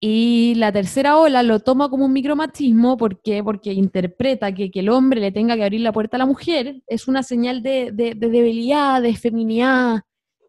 [0.06, 3.42] Y la tercera ola lo toma como un micromachismo ¿por qué?
[3.42, 6.82] porque interpreta que que el hombre le tenga que abrir la puerta a la mujer
[6.88, 10.02] es una señal de, de- de debilidad, de feminidad,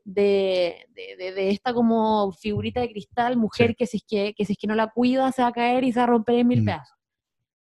[0.05, 3.75] de, de- esta como figurita de cristal, mujer Sí.
[3.77, 5.85] que, si es que, que si es que no la cuida se va a caer
[5.85, 6.65] y se va a romper en mil Mm.
[6.65, 6.99] pedazos.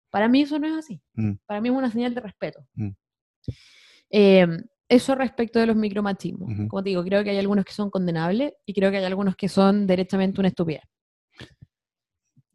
[0.10, 1.00] Para mí eso no es así.
[1.13, 1.36] Mm.
[1.45, 2.60] Para mí es una señal de respeto.
[2.76, 2.89] Mm.
[4.10, 4.47] Eh,
[4.89, 6.50] eso respecto de los micromachismos.
[6.69, 9.38] Como te digo, creo que hay algunos que son condenables y creo que hay algunos
[9.38, 10.84] que son derechamente una estupidez.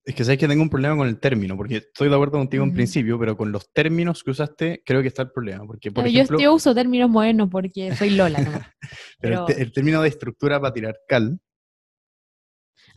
[0.05, 2.65] Es que sabes que tengo un problema con el término, porque estoy de acuerdo contigo
[2.65, 2.75] en Ujú.
[2.77, 5.65] principio, pero con los términos que usaste creo que está el problema.
[5.65, 8.41] Porque, por Pero ejemplo, yo, yo uso términos modernos porque soy Lola.
[8.41, 8.67] nomás.
[9.21, 11.39] pero el, pero- te- el término de estructura patriarcal,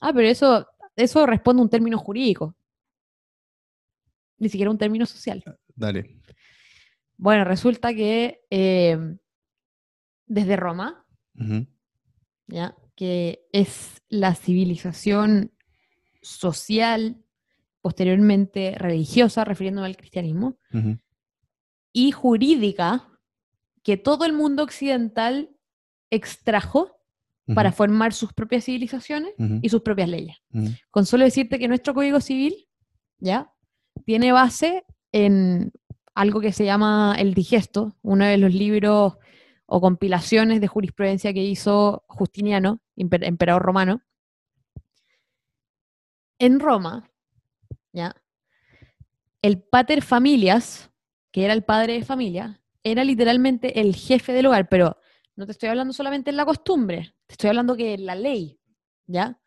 [0.02, 2.56] Ah, pero eso, eso responde a un término jurídico.
[4.40, 5.44] Ni siquiera un término social.
[5.76, 6.18] dale.
[7.18, 8.98] Bueno, resulta que eh,
[10.26, 11.06] desde Roma,
[12.48, 12.76] ¿ya?
[12.96, 15.52] que es la civilización
[16.26, 17.18] social,
[17.82, 20.58] posteriormente religiosa, refiriéndome al cristianismo,
[21.94, 23.08] y jurídica
[23.84, 25.52] que todo el mundo occidental
[26.10, 26.92] extrajo
[27.54, 30.38] para formar sus propias civilizaciones y sus propias leyes.
[30.90, 32.68] Con solo decirte que nuestro Código Civil,
[33.20, 33.54] ¿ya?
[34.06, 35.72] Tiene base en
[36.16, 39.18] algo que se llama El Digesto, uno de los libros
[39.68, 44.02] o compilaciones de jurisprudencia que hizo Justiniano, emperador romano.
[46.40, 47.10] En Roma,
[47.94, 48.16] ¿ya?
[49.42, 50.92] El pater familias,
[51.32, 54.98] que era el padre de familia, era literalmente el jefe del hogar, pero
[55.36, 58.60] no te estoy hablando solamente en la costumbre, te estoy hablando que en la ley,
[59.08, 59.40] ¿ya?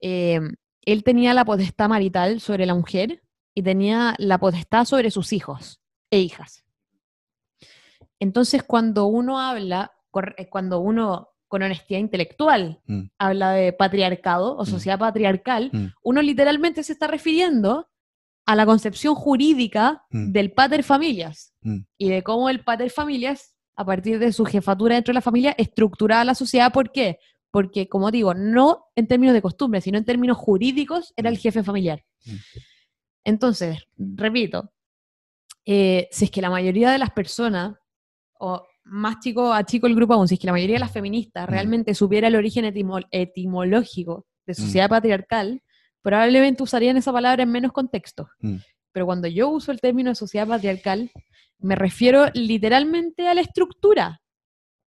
[0.00, 0.40] Eh,
[0.82, 3.22] él tenía la potestad marital sobre la mujer
[3.54, 6.64] y tenía la potestad sobre sus hijos e hijas.
[8.18, 9.92] Entonces, cuando uno habla,
[10.36, 13.02] eh, cuando uno con honestidad intelectual Mm.
[13.18, 14.66] habla de patriarcado o Mm.
[14.66, 15.86] sociedad patriarcal, Mm.
[16.04, 17.88] uno literalmente se está refiriendo
[18.46, 21.52] a la concepción jurídica del pater familias
[21.98, 25.54] y de cómo el pater familias, a partir de su jefatura dentro de la familia,
[25.58, 26.72] estructuraba la sociedad.
[26.72, 27.18] ¿Por qué?
[27.50, 31.62] Porque, como digo, no en términos de costumbre, sino en términos jurídicos, era el jefe
[31.64, 32.04] familiar.
[33.24, 34.72] Entonces, repito,
[35.66, 37.76] eh, si es que la mayoría de las personas,
[38.38, 40.92] o más chico a chico el grupo aún, si es que la mayoría de las
[40.92, 41.50] feministas Mm.
[41.50, 44.56] realmente supiera el origen etimo- etimológico de Mm.
[44.56, 45.62] sociedad patriarcal,
[46.02, 48.28] probablemente usarían esa palabra en menos contexto.
[48.40, 48.56] Mm.
[48.92, 51.10] Pero cuando yo uso el término de sociedad patriarcal,
[51.58, 54.20] me refiero literalmente a la estructura,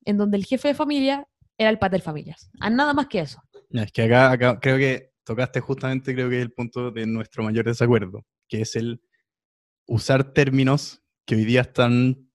[0.06, 1.28] en donde el jefe de familia
[1.58, 2.50] era el pater familias.
[2.60, 3.40] A nada más que eso.
[3.70, 7.44] Es que acá, acá creo que tocaste justamente, creo que es el punto de nuestro
[7.44, 9.02] mayor desacuerdo, que es el
[9.88, 12.30] usar términos que hoy día están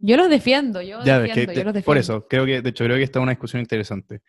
[0.00, 1.86] Yo los defiendo, yo Ya defiendo, que yo los defiendo.
[1.86, 4.20] por eso, creo que, de hecho, creo que esta es una discusión interesante.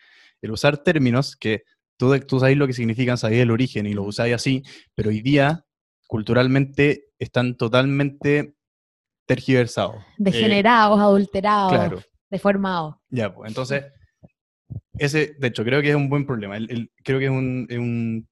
[0.42, 1.64] El usar términos que
[1.98, 4.64] tú, tú sabes lo que significan, sabes el origen y lo usáis así,
[4.96, 5.66] pero hoy día,
[6.08, 8.56] culturalmente, están totalmente
[9.28, 9.98] tergiversados.
[9.98, 12.02] Eh, Degenerados, adulterados, claro,
[12.32, 12.96] deformados.
[13.10, 13.50] ya, pues.
[13.50, 13.86] Entonces,
[14.98, 16.58] ese, de hecho, creo que es un buen problema.
[16.58, 18.28] El- el- creo que es, un, es, un-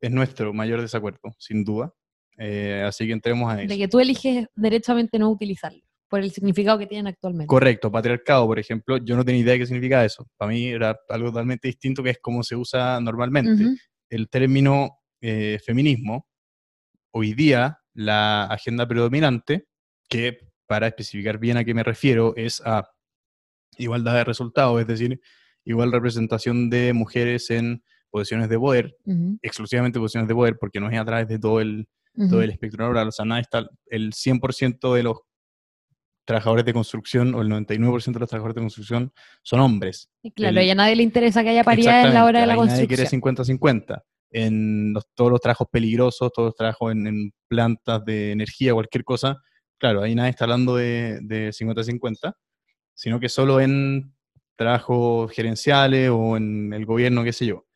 [0.00, 1.92] es nuestro mayor desacuerdo, sin duda.
[2.38, 3.68] Eh, así que entremos a eso.
[3.68, 7.46] De que tú eliges derechamente no utilizarlo, por el significado que tienen actualmente.
[7.46, 10.28] Correcto, patriarcado, por ejemplo, yo no tenía idea de qué significaba eso.
[10.36, 13.64] Para mí era algo totalmente distinto que es como se usa normalmente.
[13.64, 13.76] Ujú.
[14.10, 16.26] El término eh, feminismo,
[17.12, 19.66] hoy día la agenda predominante,
[20.08, 22.90] que para especificar bien a qué me refiero, es a
[23.78, 25.20] igualdad de resultados, es decir,
[25.64, 30.90] igual representación de mujeres en posiciones de poder, Ujú, exclusivamente posiciones de poder, porque no
[30.90, 32.30] es a través de todo el, ujú.
[32.30, 33.08] todo el espectro laboral.
[33.08, 35.18] O sea, nada está, el 100% de los
[36.30, 39.12] trabajadores de construcción o el 99% de los trabajadores de construcción
[39.42, 40.08] son hombres.
[40.22, 42.46] Y claro, el- y a nadie le interesa que haya paridad en la hora de
[42.46, 42.86] la ahí Nadie construcción.
[42.88, 44.04] quiere 50-50.
[44.30, 49.02] En los- todos los trabajos peligrosos, todos los trabajos en, en plantas de energía, cualquier
[49.04, 49.36] cosa,
[49.78, 52.34] claro, ahí nadie está hablando de, de 50-50,
[52.94, 54.14] sino que solo en
[54.56, 57.66] trabajos gerenciales o en el gobierno, qué sé yo.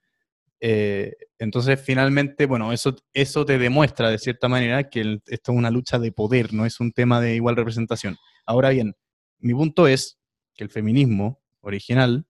[0.61, 5.59] Eh, entonces, finalmente, bueno, eso, eso te demuestra de cierta manera que el- esto es
[5.59, 8.17] una lucha de poder, no es un tema de igual representación.
[8.46, 8.96] Ahora bien,
[9.38, 10.18] mi punto es
[10.54, 12.26] que el feminismo original,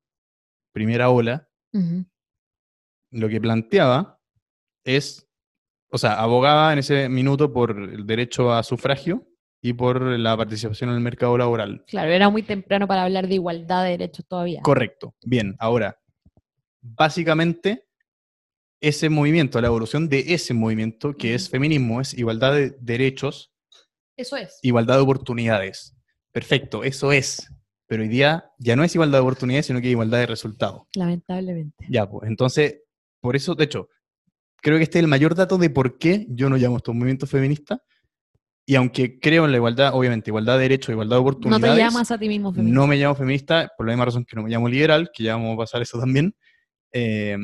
[0.73, 1.49] primera ola,
[3.11, 4.21] lo que planteaba
[4.85, 5.29] es,
[5.91, 9.27] o sea, abogaba en ese minuto por el derecho a sufragio
[9.61, 11.85] y por la participación en el mercado laboral.
[11.87, 14.61] Claro, era muy temprano para hablar de igualdad de derechos todavía.
[14.63, 15.15] Correcto.
[15.25, 15.99] Bien, ahora,
[16.81, 17.87] básicamente,
[18.81, 23.53] ese movimiento, la evolución de ese movimiento, que es feminismo, es igualdad de derechos,
[24.17, 24.59] Eso es.
[24.63, 25.97] igualdad de oportunidades.
[26.35, 27.49] Perfecto, eso es.
[27.87, 30.83] Pero hoy día ya no es igualdad de oportunidades, sino que igualdad de resultados.
[30.97, 31.87] Lamentablemente.
[31.89, 32.81] Ya, pues entonces,
[33.21, 33.89] por eso, de hecho,
[34.61, 37.31] creo que este es el mayor dato de por qué yo no llamo estos movimientos
[37.31, 37.79] feministas.
[38.67, 41.77] Y aunque creo en la igualdad, obviamente, igualdad de derechos, igualdad de No oportunidades.
[41.77, 42.81] te llamas a ti mismo feminista.
[42.81, 45.37] No me llamo feminista, por la misma razón que no me llamo liberal, que ya
[45.37, 46.35] vamos a pasar eso también.
[46.93, 47.37] Eh,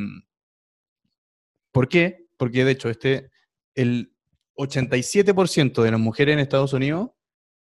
[1.70, 2.26] ¿Por qué?
[2.36, 3.30] Porque de hecho, este,
[3.76, 4.12] el
[4.56, 7.10] 87% de las mujeres en Estados Unidos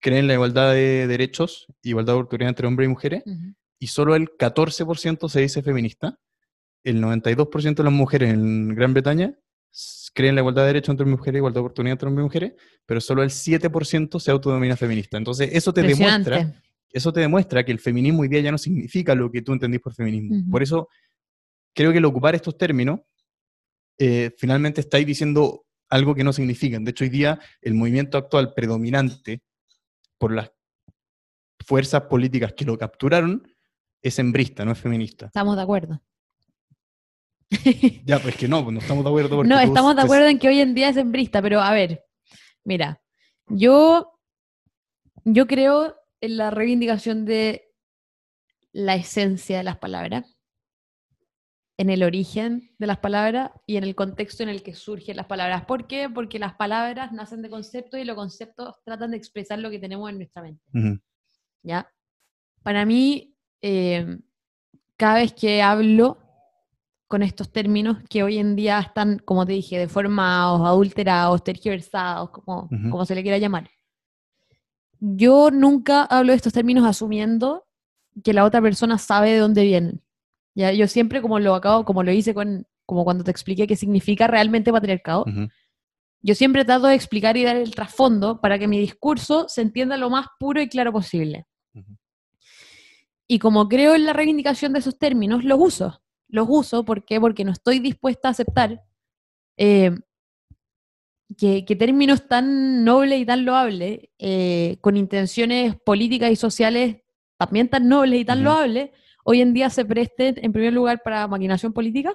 [0.05, 3.23] creen en la igualdad de derechos, igualdad de oportunidades entre hombres y mujeres,
[3.79, 6.19] y solo el 14% se dice feminista.
[6.83, 9.33] El 92% de las mujeres en Gran Bretaña
[10.13, 12.53] creen en la igualdad de derechos entre mujeres, igualdad de oportunidades entre hombres y mujeres,
[12.85, 15.17] pero solo el 7% se autodenomina feminista.
[15.17, 16.61] Entonces, eso te demuestra
[16.95, 19.81] eso te demuestra que el feminismo hoy día ya no significa lo que tú entendís
[19.81, 20.49] por feminismo.
[20.51, 20.87] Por eso
[21.73, 23.01] creo que el ocupar estos términos,
[23.97, 26.85] eh, finalmente estáis diciendo algo que no significan.
[26.85, 29.41] De hecho, hoy día el movimiento actual predominante
[30.17, 30.51] por las
[31.65, 33.47] fuerzas políticas que lo capturaron
[34.01, 35.27] es hembrista, no es feminista.
[35.27, 36.01] Estamos de acuerdo.
[38.05, 39.43] Ya, pues que no, pues no estamos de acuerdo.
[39.43, 42.03] No, estamos de acuerdo en que hoy en día es hembrista, pero a ver,
[42.63, 43.01] mira,
[43.47, 44.19] yo,
[45.23, 47.71] yo creo en la reivindicación de
[48.71, 50.34] la esencia de las palabras,
[51.77, 55.25] en el origen de las palabras y en el contexto en el que surgen las
[55.25, 55.65] palabras.
[55.65, 56.09] ¿Por qué?
[56.09, 60.09] Porque las palabras nacen de conceptos y los conceptos tratan de expresar lo que tenemos
[60.09, 60.63] en nuestra mente.
[60.73, 60.99] Ujú,
[61.63, 61.91] ¿ya?
[62.63, 64.19] Para mí, eh,
[64.97, 66.17] cada vez que hablo
[67.07, 72.69] con estos términos que hoy en día están, como te dije, deformados, adulterados, tergiversados, como,
[72.71, 72.89] Ujú.
[72.89, 73.69] como se le quiera llamar,
[74.99, 77.67] yo nunca hablo de estos términos asumiendo
[78.23, 80.01] que la otra persona sabe de dónde vienen.
[80.55, 80.71] ¿Ya?
[80.71, 84.27] Yo siempre, como lo acabo, como lo hice con, como cuando te expliqué qué significa
[84.27, 85.25] realmente patriarcado,
[86.21, 89.97] yo siempre trato de explicar y dar el trasfondo para que mi discurso se entienda
[89.97, 91.45] lo más puro y claro posible.
[93.27, 96.01] Y como creo en la reivindicación de esos términos, los uso.
[96.27, 97.19] Los uso ¿por qué?
[97.19, 98.83] porque no estoy dispuesta a aceptar
[99.57, 99.91] eh,
[101.37, 106.97] que, que términos tan nobles y tan loables, eh, con intenciones políticas y sociales
[107.37, 108.91] también tan nobles y tan loables,
[109.25, 112.13] hoy en día se presten, en primer lugar, para maquinación política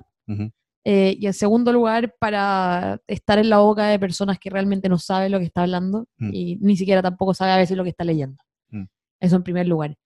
[0.84, 4.96] eh, y en segundo lugar, para estar en la boca de personas que realmente no
[4.98, 6.30] saben lo que está hablando Mm.
[6.32, 8.42] y ni siquiera tampoco sabe a veces lo que está leyendo.
[8.70, 8.84] Mm.
[9.20, 9.96] Eso en primer lugar.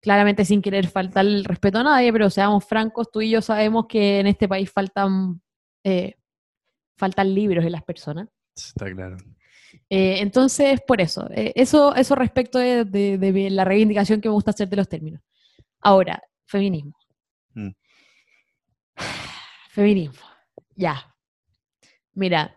[0.00, 3.86] Claramente sin querer faltar el respeto a nadie, pero seamos francos, tú y yo sabemos
[3.86, 5.40] que en este país faltan,
[5.84, 6.14] eh,
[6.98, 8.28] faltan libros en las personas.
[8.56, 9.16] Está claro.
[9.88, 14.34] Eh, entonces, por eso, eh, eso, eso respecto de, de- de la reivindicación que me
[14.34, 15.20] gusta hacer de los términos.
[15.82, 16.94] Ahora, feminismo.
[17.54, 17.70] Mm.
[19.70, 20.26] Feminismo,
[20.76, 21.14] ya.
[22.14, 22.56] Mira,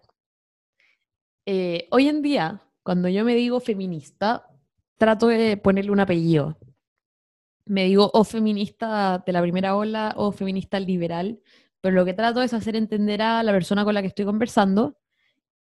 [1.46, 4.48] eh, hoy en día, cuando yo me digo feminista,
[4.98, 6.58] trato de ponerle un apellido.
[7.66, 11.40] Me digo o feminista de la primera ola o feminista liberal,
[11.82, 14.98] pero lo que trato es hacer entender a la persona con la que estoy conversando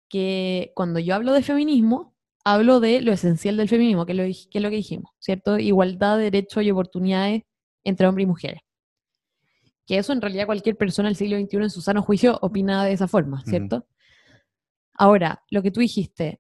[0.10, 4.30] que cuando yo hablo de feminismo, hablo de lo esencial del feminismo, que lo, que
[4.60, 5.60] es lo que dijimos, ¿cierto?
[5.60, 7.44] Igualdad, derechos y oportunidades
[7.84, 8.62] entre hombres y mujeres.
[9.86, 12.94] Que eso en realidad cualquier persona del siglo XXI en su sano juicio opina de
[12.94, 13.88] esa forma, ¿cierto?
[14.94, 16.40] Ahora, lo que tú dijiste,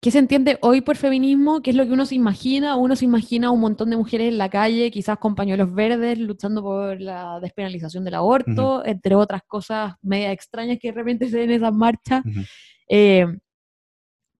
[0.00, 1.60] ¿qué se entiende hoy por feminismo?
[1.62, 2.76] ¿Qué es lo que uno se imagina?
[2.76, 6.62] Uno se imagina un montón de mujeres en la calle, quizás con pañuelos verdes, luchando
[6.62, 11.50] por la despenalización del aborto, entre otras cosas media extrañas que de repente se ven
[11.50, 12.22] en esas marchas.
[12.88, 13.26] Eh,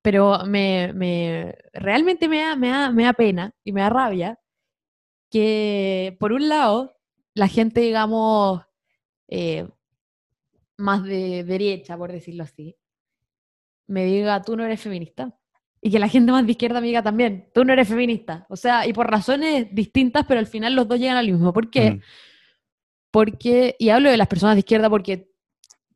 [0.02, 4.38] pero me, me- realmente me da, me, da, me da pena y me da rabia
[5.37, 6.96] que, por un lado,
[7.35, 8.62] la gente, digamos,
[9.29, 9.68] eh,
[10.79, 12.75] más de derecha, por decirlo así,
[13.87, 15.38] me diga, tú no eres feminista.
[15.83, 18.46] Y que la gente más de izquierda me diga también, tú no eres feminista.
[18.49, 21.53] O sea, y por razones distintas, pero al final los dos llegan al mismo.
[21.53, 21.90] ¿Por qué?
[21.90, 22.01] Ujú.
[23.11, 25.31] porque, y hablo de las personas de izquierda porque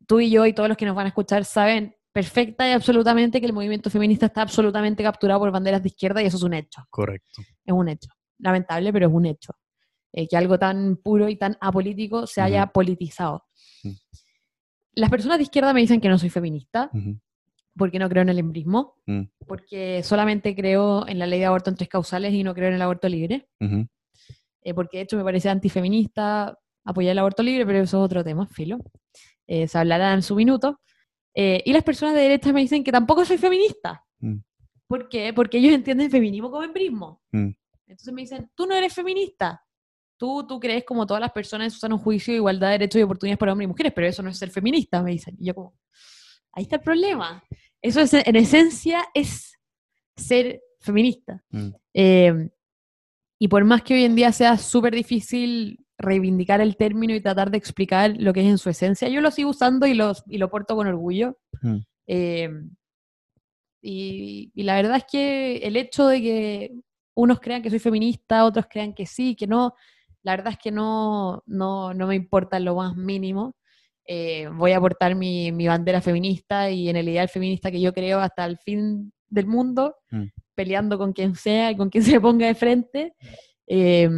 [0.07, 3.41] tú y yo y todos los que nos van a escuchar saben perfecta y absolutamente
[3.41, 6.53] que el movimiento feminista está absolutamente capturado por banderas de izquierda y eso es un
[6.53, 7.41] hecho, Correcto.
[7.65, 8.11] es un hecho.
[8.41, 9.53] Lamentable, pero es un hecho.
[10.13, 12.73] Eh, que algo tan puro y tan apolítico se haya Ujú.
[12.73, 13.45] politizado.
[13.85, 13.91] Mm.
[14.95, 17.19] Las personas de izquierda me dicen que no soy feminista Ujú.
[17.77, 19.23] porque no creo en el embrismo, Mm.
[19.47, 22.75] porque solamente creo en la ley de aborto en tres causales y no creo en
[22.75, 23.49] el aborto libre.
[24.63, 28.25] Eh, porque de hecho me parece antifeminista apoyar el aborto libre, pero eso es otro
[28.25, 28.79] tema, filo.
[29.47, 30.81] Eh, se hablará en su minuto.
[31.35, 34.05] Eh, y las personas de derecha me dicen que tampoco soy feminista.
[34.19, 34.39] Mm.
[34.89, 35.33] ¿Por qué?
[35.33, 37.23] Porque ellos entienden feminismo como embrismo.
[37.91, 39.65] Entonces me dicen, tú no eres feminista.
[40.17, 43.39] Tú, tú crees como todas las personas su sano juicio, igualdad de derechos y oportunidades
[43.39, 45.37] para hombres y mujeres, pero eso no es ser feminista, me dicen.
[45.41, 45.75] Y yo como,
[46.53, 47.43] ahí está el problema.
[47.83, 49.59] Eso es, en esencia es
[50.17, 51.43] ser feminista.
[51.51, 51.69] Mm.
[51.95, 52.51] Eh,
[53.41, 57.51] y por más que hoy en día sea súper difícil reivindicar el término y tratar
[57.51, 59.09] de explicar lo que es en su esencia.
[59.09, 61.39] Yo lo sigo usando y, los, y lo porto con orgullo.
[61.63, 61.79] Mm.
[62.07, 62.51] Eh,
[63.83, 66.75] y, y la verdad es que el hecho de que
[67.15, 69.75] unos crean que soy feminista, otros crean que sí, que no,
[70.23, 73.55] la verdad es que no, no, no me importa lo más mínimo.
[74.05, 77.93] Eh, voy a portar mi, mi bandera feminista y en el ideal feminista que yo
[77.93, 80.25] creo hasta el fin del mundo, Mm.
[80.55, 83.15] peleando con quien sea y con quien se ponga de frente.
[83.67, 84.09] Eh,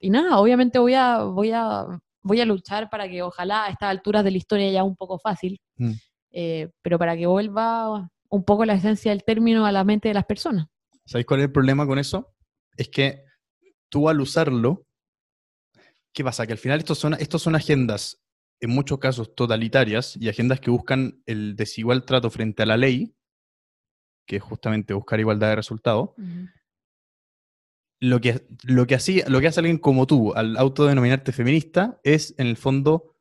[0.00, 1.86] y nada, obviamente voy a, voy, a,
[2.22, 5.18] voy a luchar para que ojalá a estas alturas de la historia ya un poco
[5.18, 5.92] fácil, Mm.
[6.32, 10.14] eh, pero para que vuelva un poco la esencia del término a la mente de
[10.14, 10.66] las personas.
[11.10, 12.32] ¿Sabéis cuál es el problema con eso?
[12.76, 13.24] Es que
[13.88, 14.86] tú al usarlo,
[16.12, 16.46] ¿qué pasa?
[16.46, 18.22] Que al final estos son, estos son agendas,
[18.60, 23.12] en muchos casos totalitarias, y agendas que buscan el desigual trato frente a la ley,
[24.24, 26.10] que es justamente buscar igualdad de resultados.
[27.98, 32.46] Lo que, lo, que lo que hace alguien como tú al autodenominarte feminista es, en
[32.46, 33.16] el fondo,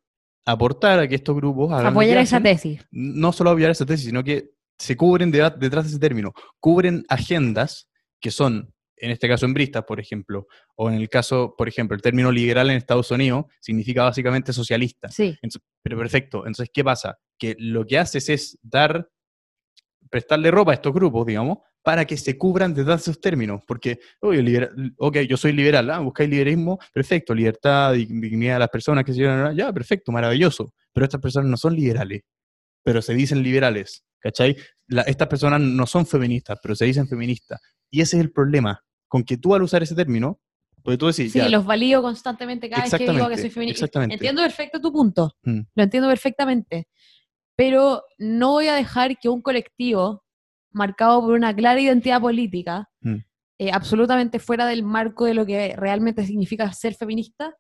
[0.46, 2.86] aportar a que estos grupos hagan Apoyar esa tesis.
[2.92, 7.04] no solo apoyar esa tesis, sino que se cubren de- detrás de ese término, cubren
[7.10, 7.90] agendas
[8.22, 12.02] que son, en este caso, embristas, por ejemplo, o en el caso, por ejemplo, el
[12.02, 15.10] término liberal en Estados Unidos significa básicamente socialista.
[15.10, 17.18] Sí, Entonces- pero perfecto, entonces, ¿qué pasa?
[17.38, 19.10] Que lo que haces es dar,
[20.10, 24.00] prestarle ropa a estos grupos, digamos, para que se cubran detrás de esos términos, porque,
[24.22, 29.06] oye, ok, yo soy liberal, ah, buscáis liberalismo, perfecto, libertad, dig- dignidad de las personas,
[29.06, 32.22] que se llevan, ya, perfecto, maravilloso, pero estas personas no son liberales,
[32.84, 34.56] pero se dicen liberales, ¿cachai?
[34.88, 37.60] La- estas personas no son feministas, pero se dicen feministas,
[37.90, 40.40] y ese es el problema, con que tú al usar ese término,
[40.84, 43.86] porque tú decís, sí, ya, los valido constantemente cada vez que digo que soy feminista.
[43.86, 44.16] exactamente.
[44.16, 45.60] Entiendo perfecto tu punto, Mm.
[45.76, 46.88] lo entiendo perfectamente,
[47.56, 50.24] pero no voy a dejar que un colectivo
[50.72, 53.16] marcado por una clara identidad política, Mm.
[53.58, 57.54] eh, absolutamente fuera del marco de lo que realmente significa ser feminista,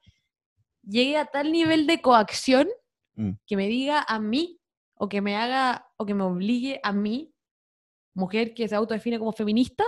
[0.84, 2.68] llegue a tal nivel de coacción
[3.16, 3.32] Mm.
[3.46, 4.60] que me diga a mí
[4.96, 7.34] o que me haga o que me obligue a mí,
[8.16, 9.84] mujer que se autodefine como feminista,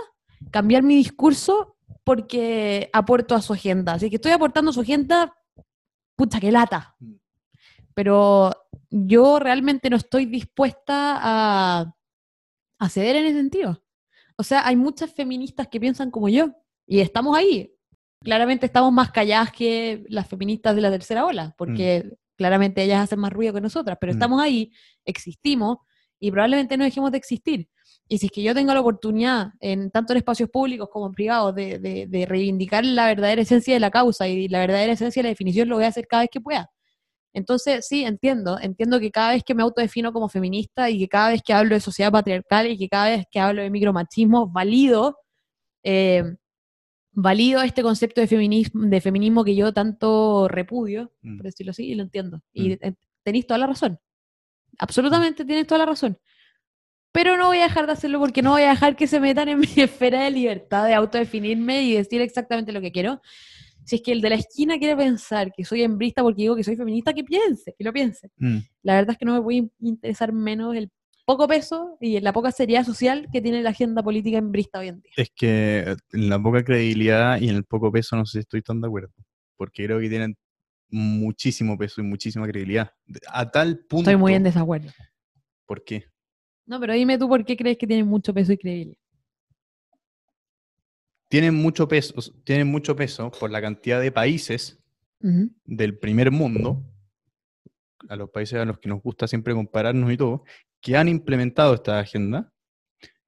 [0.50, 3.94] cambiar mi discurso porque aporto a su agenda.
[3.94, 5.34] Así que estoy aportando a su agenda,
[6.14, 6.94] pucha, que lata.
[7.00, 7.14] Mm.
[7.94, 8.52] Pero
[8.90, 11.94] yo realmente no estoy dispuesta a,
[12.78, 13.82] a ceder en ese sentido.
[14.36, 16.50] O sea, hay muchas feministas que piensan como yo
[16.86, 17.74] y estamos ahí.
[18.20, 23.18] Claramente estamos más calladas que las feministas de la tercera ola, porque claramente ellas hacen
[23.18, 24.16] más ruido que nosotras, pero Mm.
[24.16, 24.72] estamos ahí,
[25.04, 25.78] existimos
[26.22, 27.68] y probablemente no dejemos de existir.
[28.08, 31.12] Y si es que yo tengo la oportunidad, en tanto en espacios públicos como en
[31.12, 35.20] privados, de, de- de reivindicar la verdadera esencia de la causa y la verdadera esencia
[35.20, 36.70] de la definición, lo voy a hacer cada vez que pueda.
[37.34, 41.30] Entonces, sí, entiendo, entiendo que cada vez que me autodefino como feminista y que cada
[41.30, 45.16] vez que hablo de sociedad patriarcal y que cada vez que hablo de micromachismo, valido,
[45.82, 46.24] eh,
[47.12, 51.36] valido este concepto de feminismo, de feminismo que yo tanto repudio, Mm.
[51.38, 52.40] por decirlo así, y lo entiendo.
[52.52, 52.78] Y Mm.
[52.82, 52.94] eh,
[53.24, 53.98] tenéis toda la razón.
[54.78, 56.18] Absolutamente tienes toda la razón.
[57.12, 59.48] Pero no voy a dejar de hacerlo porque no voy a dejar que se metan
[59.48, 63.20] en mi esfera de libertad de autodefinirme y decir exactamente lo que quiero.
[63.84, 66.64] Si es que el de la esquina quiere pensar que soy hembrista porque digo que
[66.64, 68.30] soy feminista, que piense, que lo piense.
[68.38, 68.58] Mm.
[68.82, 70.90] La verdad es que no me puede interesar menos el
[71.24, 75.00] poco peso y la poca seriedad social que tiene la agenda política hembrista hoy en
[75.00, 75.12] día.
[75.16, 78.62] Es que en la poca credibilidad y en el poco peso no sé si estoy
[78.62, 79.12] tan de acuerdo.
[79.56, 80.36] Porque creo que tienen
[80.92, 82.92] muchísimo peso y muchísima credibilidad.
[83.28, 84.10] A tal punto.
[84.10, 84.90] Estoy muy en desacuerdo.
[85.66, 86.04] ¿Por qué?
[86.66, 88.98] No, pero dime tú por qué crees que tienen mucho peso y credibilidad.
[91.28, 92.14] Tienen mucho peso,
[92.44, 94.78] tienen mucho peso por la cantidad de países
[95.18, 96.84] del primer mundo,
[98.08, 100.44] a los países a los que nos gusta siempre compararnos y todo,
[100.80, 102.52] que han implementado esta agenda.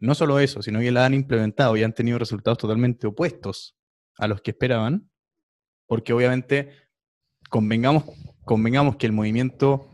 [0.01, 3.75] No solo eso, sino que la han implementado y han tenido resultados totalmente opuestos
[4.19, 5.09] a los que esperaban,
[5.87, 6.84] porque obviamente
[7.59, 8.03] convengamos,
[8.45, 9.89] convengamos que el movimiento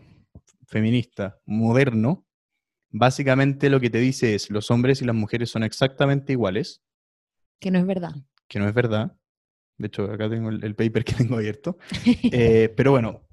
[0.67, 2.25] feminista moderno,
[2.91, 6.81] básicamente lo que te dice es los hombres y las mujeres son exactamente iguales,
[7.61, 8.13] Que no es verdad.
[8.49, 9.13] que no es verdad.
[9.77, 11.77] De hecho, acá tengo el, el paper que tengo abierto.
[12.33, 13.27] Eh, pero bueno,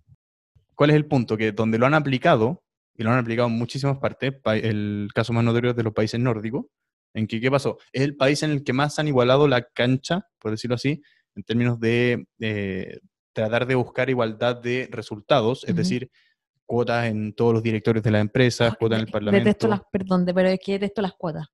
[0.76, 1.38] ¿cuál es el punto?
[1.38, 2.66] Que donde lo han aplicado,
[2.98, 5.94] y lo han aplicado en muchísimas partes, pa- el caso más notorio es de los
[5.94, 6.66] países nórdicos,
[7.14, 7.78] en que, ¿qué pasó?
[7.94, 11.02] Es el país en el que más han igualado la cancha, por decirlo así,
[11.34, 13.00] en términos de eh,
[13.38, 16.10] tratar de buscar igualdad de resultados, es decir,
[16.66, 19.46] cuotas en todos los directorios de las empresas, cuotas en el parlamento.
[19.46, 21.46] Detesto las, perdón, de- pero es que detesto las cuotas.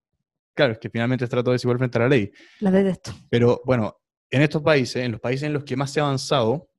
[0.55, 2.31] Claro, es que finalmente es trato desigual frente a la ley.
[2.61, 3.11] Las detesto.
[3.29, 3.97] Pero bueno,
[4.31, 6.69] en estos países, en los países en los que más se ha avanzado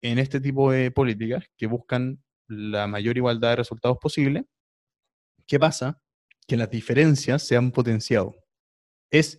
[0.00, 4.46] en este tipo de políticas que buscan la mayor igualdad de resultados posible,
[5.46, 6.00] ¿qué pasa?
[6.46, 8.34] Que las diferencias se han potenciado.
[9.10, 9.38] Es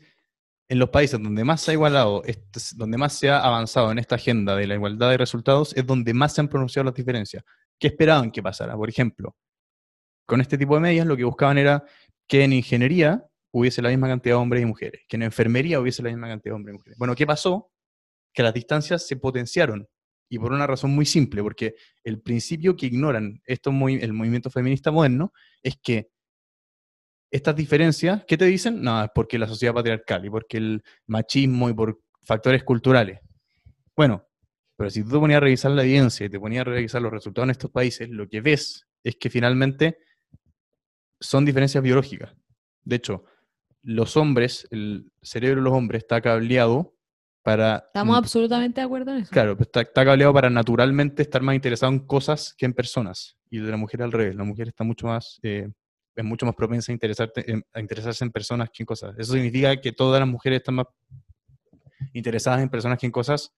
[0.69, 2.21] en los países donde más se ha igualado,
[2.75, 6.13] donde más se ha avanzado en esta agenda de la igualdad de resultados, es donde
[6.13, 7.43] más se han pronunciado las diferencias.
[7.79, 8.75] ¿Qué esperaban que pasara?
[8.75, 9.35] Por ejemplo,
[10.27, 11.83] con este tipo de medidas lo que buscaban era
[12.27, 16.03] que en ingeniería hubiese la misma cantidad de hombres y mujeres, que en enfermería hubiese
[16.03, 16.97] la misma cantidad de hombres y mujeres.
[16.99, 17.71] Bueno, ¿qué pasó?
[18.31, 19.87] Que las distancias se potenciaron.
[20.31, 24.91] Y por una razón muy simple, porque el principio que ignoran movi- el movimiento feminista
[24.91, 26.11] moderno es que
[27.31, 28.81] estas diferencias, ¿qué te dicen?
[28.81, 33.19] No, es porque la sociedad patriarcal y porque el machismo y por factores culturales.
[33.95, 34.25] Bueno,
[34.75, 37.11] pero si tú te ponías a revisar la evidencia y te ponías a revisar los
[37.11, 39.99] resultados en estos países, lo que ves es que finalmente
[41.19, 42.33] son diferencias biológicas.
[42.83, 43.25] De hecho,
[43.83, 46.95] los hombres, el cerebro de los hombres está cableado
[47.43, 47.83] para...
[47.87, 49.31] Estamos absolutamente de acuerdo en eso.
[49.31, 53.37] Claro, pues está, está cableado para naturalmente estar más interesado en cosas que en personas.
[53.49, 54.35] Y de la mujer al revés.
[54.35, 55.69] La mujer está mucho más, eh,
[56.19, 59.15] es mucho más propensa a, interesarte, en- a interesarse en personas que en cosas.
[59.17, 60.87] Eso significa que todas las mujeres están más
[62.13, 63.53] interesadas en personas que en cosas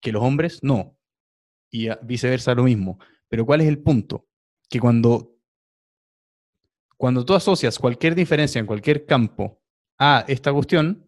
[0.00, 0.96] que, los hombres no.
[1.70, 2.98] Y viceversa lo mismo.
[3.28, 4.26] Pero ¿cuál es el punto?
[4.70, 5.36] Que cuando,
[6.96, 9.60] cuando tú asocias cualquier diferencia en cualquier campo
[9.98, 11.06] a esta cuestión,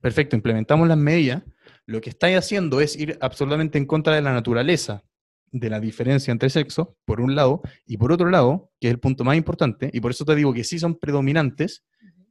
[0.00, 1.42] perfecto, implementamos las medidas,
[1.84, 5.04] lo que estáis haciendo es ir absolutamente en contra de la naturaleza
[5.58, 9.00] de la diferencia entre sexos, por un lado, y por otro lado, que es el
[9.00, 11.84] punto más importante, y por eso te digo que sí son predominantes,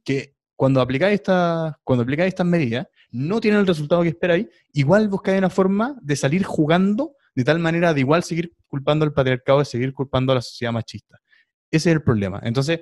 [0.04, 5.08] que cuando aplicáis, esta, cuando aplicáis estas medidas, no tienen el resultado que esperáis, igual
[5.08, 9.58] buscáis una forma de salir jugando de tal manera de igual seguir culpando al patriarcado,
[9.58, 11.18] de seguir culpando a la sociedad machista.
[11.70, 12.40] Ese es el problema.
[12.42, 12.80] Entonces,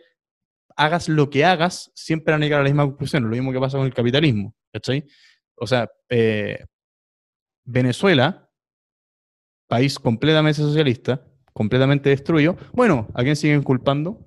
[0.76, 3.58] hagas lo que hagas, siempre van a llegar a la misma conclusión, lo mismo que
[3.58, 5.04] pasa con el capitalismo, ¿cachai?
[5.56, 6.64] O sea, eh,
[7.64, 8.43] Venezuela,
[9.66, 14.18] país completamente socialista, completamente destruido, bueno, ¿a quién siguen culpando?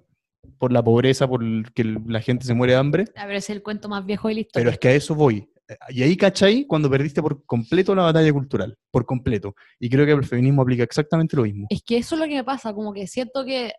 [0.58, 3.50] Por la pobreza, por el- que la gente se muere de hambre, A ver, es
[3.50, 4.62] el cuento más viejo de la historia.
[4.64, 5.50] pero es que a eso voy.
[5.90, 6.66] Y ahí, ¿cachai?
[6.66, 9.54] Cuando perdiste por completo la batalla cultural, por completo.
[9.80, 11.68] Y creo que el feminismo aplica exactamente lo mismo.
[11.70, 13.74] Es que eso es lo que me pasa, como que siento que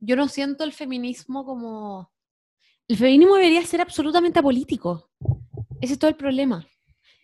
[0.00, 2.10] yo no siento el feminismo como...
[2.88, 5.08] El feminismo debería ser absolutamente apolítico.
[5.80, 6.66] Ese es todo el problema.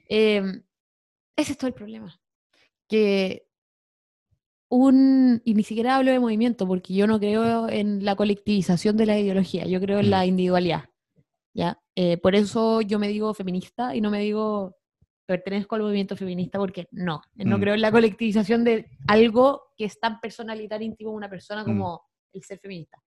[0.09, 0.41] Eh,
[1.37, 2.19] ese es todo el problema.
[2.89, 3.47] Que
[4.71, 5.41] un...
[5.45, 9.19] Y ni siquiera hablo de movimiento, porque yo no creo en la colectivización de la
[9.19, 10.11] ideología, yo creo en Mm.
[10.11, 10.85] la individualidad.
[11.55, 11.81] ¿ya?
[11.97, 14.77] Eh, por eso yo me digo feminista y no me digo
[15.27, 17.61] pertenezco al movimiento feminista, porque no, no Mm.
[17.61, 21.29] creo en la colectivización de algo que es tan personal y tan íntimo de una
[21.29, 21.67] persona Mm.
[21.67, 23.03] como el ser feminista.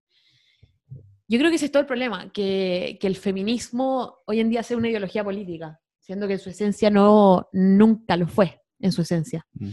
[1.28, 4.62] Yo creo que ese es todo el problema, que, que el feminismo hoy en día
[4.64, 9.02] sea una ideología política, siendo que en su esencia no, nunca lo fue, en su
[9.02, 9.46] esencia.
[9.54, 9.70] Mm.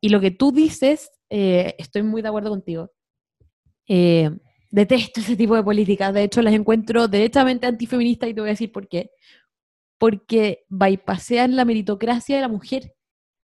[0.00, 2.92] Y lo que tú dices, eh, estoy muy de acuerdo contigo.
[3.88, 4.30] Eh,
[4.70, 8.52] detesto ese tipo de políticas, de hecho las encuentro derechamente antifeministas y te voy a
[8.52, 9.10] decir por qué.
[9.98, 12.92] Porque bypasean la meritocracia de la mujer.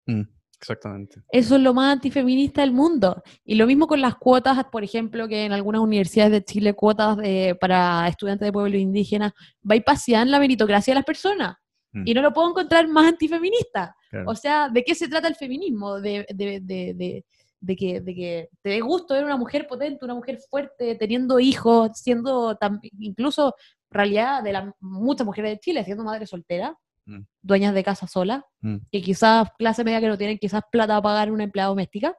[0.07, 0.23] Mm,
[0.61, 1.23] exactamente.
[1.31, 3.23] Eso es lo más antifeminista del mundo.
[3.45, 7.17] Y lo mismo con las cuotas, por ejemplo, que en algunas universidades de Chile, cuotas
[7.17, 9.33] de- para estudiantes de pueblos indígenas,
[9.63, 11.57] bypasean la meritocracia de las personas.
[11.93, 12.03] Mm.
[12.07, 13.97] Y no lo puedo encontrar más antifeminista.
[14.15, 14.31] Claro.
[14.31, 16.01] O sea, ¿de qué se trata el feminismo?
[16.01, 17.25] De, de, de, de,
[17.61, 21.41] de que, de que te dé gusto ver una mujer potente, una mujer fuerte, teniendo
[21.41, 23.55] hijos, siendo tam- incluso,
[23.91, 27.21] realidad, de las muchas mujeres de Chile, siendo madre soltera, Mm.
[27.43, 31.03] dueñas de casa sola, Mm, que quizás clase media que no tienen quizás plata para
[31.03, 32.17] pagar una empleada doméstica,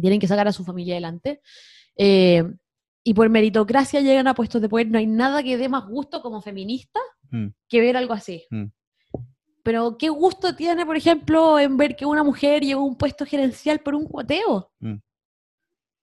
[0.00, 1.40] tienen que sacar a su familia adelante.
[1.96, 2.44] Eh,
[3.02, 4.88] y por meritocracia llegan a puestos de poder.
[4.88, 7.00] No hay nada que dé más gusto como feminista
[7.30, 7.48] Mm.
[7.68, 8.46] que ver algo así.
[9.68, 13.26] Pero ¿qué gusto tiene, por ejemplo, en ver que una mujer llegó a un puesto
[13.26, 14.72] gerencial por un cuoteo?
[14.80, 14.94] Mm.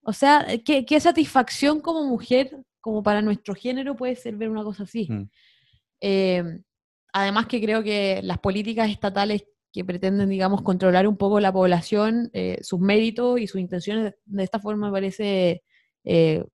[0.04, 4.64] O sea, ¿qué, qué satisfacción como mujer, como para nuestro género, puede ser ver una
[4.64, 5.08] cosa así?
[5.10, 5.30] Mm.
[6.00, 6.44] Eh,
[7.12, 12.30] además que creo que las políticas estatales que pretenden, digamos, controlar un poco la población,
[12.34, 15.64] eh, sus méritos y sus intenciones de, de esta forma me parece
[16.04, 16.46] eh,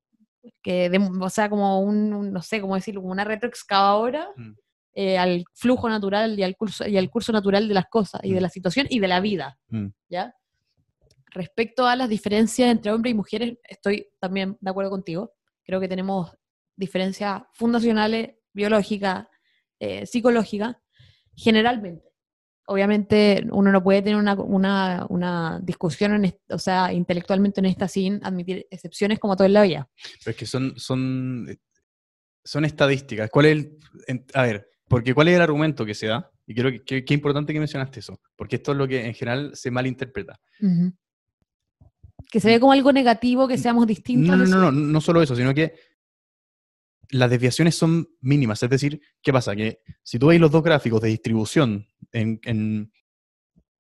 [0.64, 4.52] que, de- o sea, como un, un- no sé cómo decirlo, como una retroexcavadora Mm.
[4.94, 8.32] Eh, al flujo natural y al, curso, y al curso natural de las cosas y
[8.34, 8.44] de Mm.
[8.44, 9.88] la situación y de la vida, Mm.
[10.10, 10.34] ¿ya?
[11.34, 15.34] Respecto a las diferencias entre hombres y mujeres, estoy también de acuerdo contigo.
[15.64, 16.30] Creo que tenemos
[16.76, 19.28] diferencias fundacionales, biológicas,
[19.80, 20.76] eh, psicológicas,
[21.36, 22.04] generalmente.
[22.68, 28.24] Obviamente uno no puede tener una, una- una discusión, en o sea, intelectualmente honesta sin
[28.26, 29.90] admitir excepciones como todo en la vida.
[30.24, 31.58] Pero es que son, son, eh,
[32.44, 33.30] son estadísticas.
[33.30, 33.78] ¿Cuál es el,
[34.08, 36.30] en- a ver, porque cuál es el argumento que se da?
[36.46, 39.14] Y creo que que- que importante que mencionaste eso, porque esto es lo que en
[39.14, 40.40] general se malinterpreta.
[42.30, 44.38] Que se ve como algo negativo, que seamos distintos.
[44.38, 45.74] No, no, no, no, no solo eso, sino que
[47.10, 48.62] las desviaciones son mínimas.
[48.64, 49.56] Es decir, ¿qué pasa?
[49.56, 52.92] Que si tú veis los dos gráficos de distribución, en, en-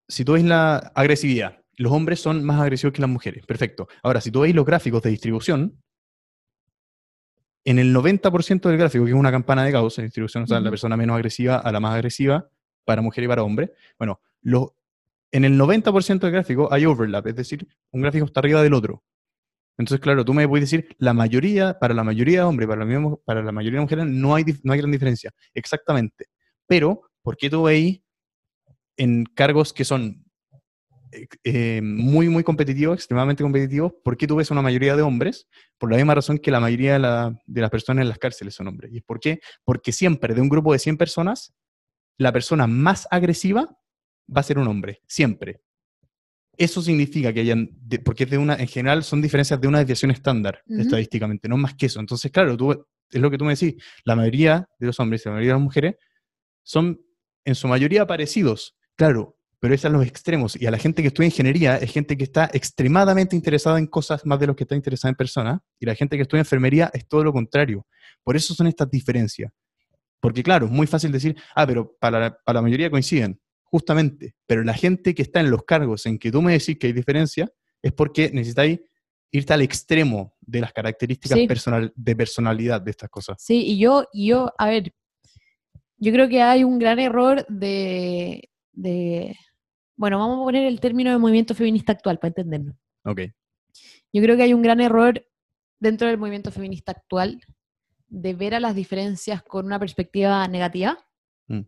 [0.07, 3.45] si tú veis la agresividad, los hombres son más agresivos que las mujeres.
[3.45, 3.88] Perfecto.
[4.03, 5.82] Ahora, si tú veis los gráficos de distribución,
[7.66, 10.59] en el 90% del gráfico, que es una campana de Gauss en distribución, o sea,
[10.59, 12.49] la persona menos agresiva a la más agresiva,
[12.86, 14.76] para mujer y para hombre, bueno, lo-
[15.32, 19.03] en el 90% del gráfico hay overlap, es decir, un gráfico está arriba del otro.
[19.78, 23.18] Entonces, claro, tú me puedes decir, la mayoría, para la mayoría de hombres, para la,
[23.26, 25.32] para la mayoría de mujeres, no hay, no hay gran diferencia.
[25.53, 26.26] Exactamente.
[26.68, 28.01] Pero, ¿por qué tú veis
[28.97, 30.20] en cargos que son
[31.43, 35.47] eh, muy, muy competitivos, extremadamente competitivos, ¿por qué tú ves una mayoría de hombres?
[35.78, 38.55] Por la misma razón que la mayoría de, la- de las personas en las cárceles
[38.55, 38.91] son hombres.
[38.93, 39.39] ¿Y por qué?
[39.64, 41.53] Porque siempre, de un grupo de 100 personas,
[42.18, 43.64] la persona más agresiva
[44.36, 45.01] va a ser un hombre.
[45.07, 45.62] Siempre.
[46.57, 49.80] Eso significa que hayan, de- porque es de una, en general son diferencias de una
[49.80, 51.99] desviación estándar, estadísticamente, no más que eso.
[51.99, 55.30] Entonces, claro, tú, es lo que tú me decís, la mayoría de los hombres y
[55.30, 55.95] la mayoría de las mujeres
[56.64, 57.01] son
[57.45, 60.59] en su mayoría parecidos, claro, pero es a los extremos.
[60.59, 64.26] Y a la gente que estudia ingeniería es gente que está extremadamente interesada en cosas
[64.26, 67.07] más de lo que está interesada en personas, y la gente que estudia enfermería es
[67.07, 67.86] todo lo contrario.
[68.24, 69.51] Por eso son estas diferencias.
[70.20, 74.34] Porque claro, es muy fácil decir, ah, pero para la, para la mayoría coinciden, justamente,
[74.47, 76.93] pero la gente que está en los cargos en que tú me decís que hay
[76.93, 77.47] diferencia
[77.84, 78.80] es porque necesitáis
[79.32, 81.47] irte al extremo de las características Sí.
[81.47, 83.38] personal, de personalidad de estas cosas.
[83.39, 84.91] Sí, y yo, y yo, a ver,
[85.97, 89.36] yo creo que hay un gran error de, de-
[90.02, 92.74] bueno, vamos a poner el término de movimiento feminista actual para entenderlo.
[93.06, 93.22] Ok.
[94.12, 95.24] Yo creo que hay un gran error
[95.80, 97.39] dentro del movimiento feminista actual
[98.08, 100.97] de ver a las diferencias con una perspectiva negativa,
[101.47, 101.68] Mm.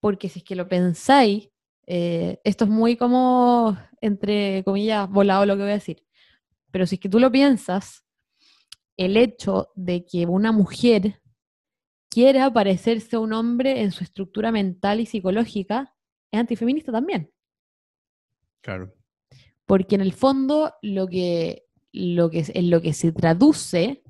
[0.00, 1.50] porque si es que lo pensáis,
[1.86, 6.02] eh, esto es muy como, entre comillas, volado lo que voy a decir,
[6.70, 8.06] pero si es que tú lo piensas,
[8.96, 11.20] el hecho de que una mujer
[12.08, 15.94] quiera parecerse a un hombre en su estructura mental y psicológica
[16.32, 17.33] es antifeminista también.
[18.64, 18.94] Claro.
[19.66, 24.02] Porque en el fondo lo que, lo que, en lo que se traduce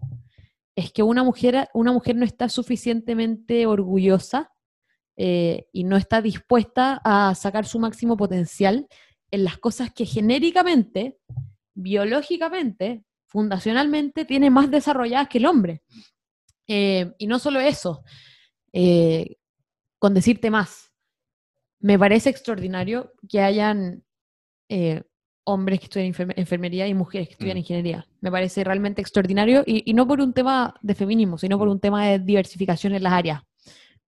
[0.76, 4.52] es que una mujer, una mujer no está suficientemente orgullosa
[5.16, 8.86] eh, y no está dispuesta a sacar su máximo potencial
[9.32, 11.18] en las cosas que genéricamente,
[11.74, 15.82] biológicamente, fundacionalmente, tiene más desarrolladas que el hombre.
[16.68, 18.04] Eh, y no solo eso,
[18.72, 19.36] eh,
[19.98, 20.92] con decirte más,
[21.80, 24.04] me parece extraordinario que hayan
[24.68, 25.02] eh,
[25.46, 27.58] hombres que estudian enferme- enfermería y mujeres que estudian Mm.
[27.58, 28.06] ingeniería.
[28.20, 31.80] Me parece realmente extraordinario y, y no por un tema de feminismo, sino por un
[31.80, 33.42] tema de diversificación en las áreas.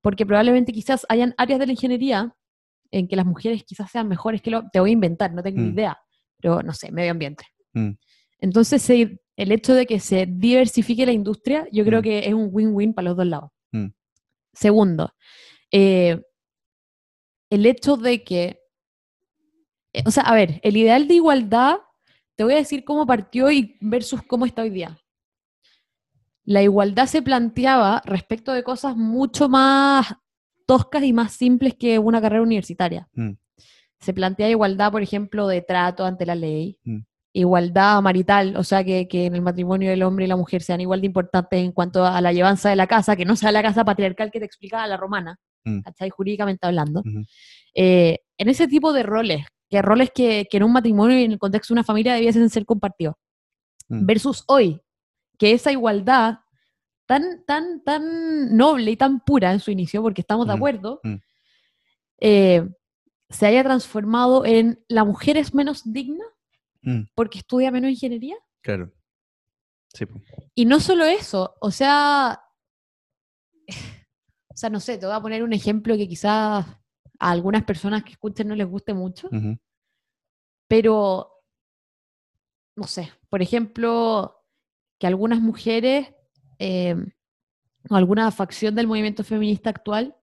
[0.01, 2.35] Porque probablemente quizás hayan áreas de la ingeniería
[2.91, 4.65] en que las mujeres quizás sean mejores que lo...
[4.73, 5.75] Te voy a inventar, no tengo ni Mm.
[5.75, 5.99] idea,
[6.41, 7.45] pero no sé, medio ambiente.
[7.75, 7.91] Mm.
[8.39, 12.03] Entonces, el hecho de que se diversifique la industria, yo creo Mm.
[12.05, 13.51] que es un win-win para los dos lados.
[13.73, 13.89] Mm.
[14.55, 15.13] Segundo,
[15.73, 16.19] eh,
[17.51, 18.61] el hecho de que,
[20.05, 21.76] o sea, a ver, el ideal de igualdad,
[22.34, 24.99] te voy a decir cómo partió y versus cómo está hoy día.
[26.44, 30.14] La igualdad se planteaba respecto de cosas mucho más
[30.66, 33.09] toscas y más simples que una carrera universitaria.
[33.14, 33.32] Mm.
[33.99, 36.99] Se plantea igualdad, por ejemplo, de trato ante la ley, Mm.
[37.32, 40.80] igualdad marital, o sea, que, que en el matrimonio el hombre y la mujer sean
[40.80, 43.62] igual de importantes en cuanto a la llevanza de la casa, que no sea la
[43.62, 45.80] casa patriarcal que te explicaba la romana, Mm.
[45.80, 46.11] ¿cachai?
[46.11, 47.01] Jurídicamente hablando.
[47.01, 47.24] Ujú.
[47.74, 51.33] Eh, en ese tipo de roles, que roles que, que en un matrimonio y en
[51.33, 53.14] el contexto de una familia debiesen ser compartidos,
[53.89, 54.05] Mm.
[54.07, 54.81] versus hoy,
[55.39, 56.41] que esa igualdad
[57.07, 61.01] tan, tan, tan noble y tan pura en su inicio, porque estamos de Mm, acuerdo,
[61.05, 61.14] mm.
[62.21, 62.69] eh,
[63.29, 66.25] se haya transformado en la mujer es menos digna
[66.83, 68.37] Mm, porque estudia menos ingeniería.
[68.62, 68.93] claro.
[69.95, 70.05] Sí.
[70.55, 72.41] Y no solo eso, o sea,
[74.51, 76.67] o sea, no sé, te voy a poner un ejemplo que quizás
[77.19, 79.29] a algunas personas que escuchen no les guste mucho,
[80.69, 81.31] pero,
[82.75, 84.43] no sé, por ejemplo,
[84.99, 86.09] que algunas mujeres
[86.59, 86.97] eh,
[87.89, 90.17] o alguna facción del movimiento feminista actual,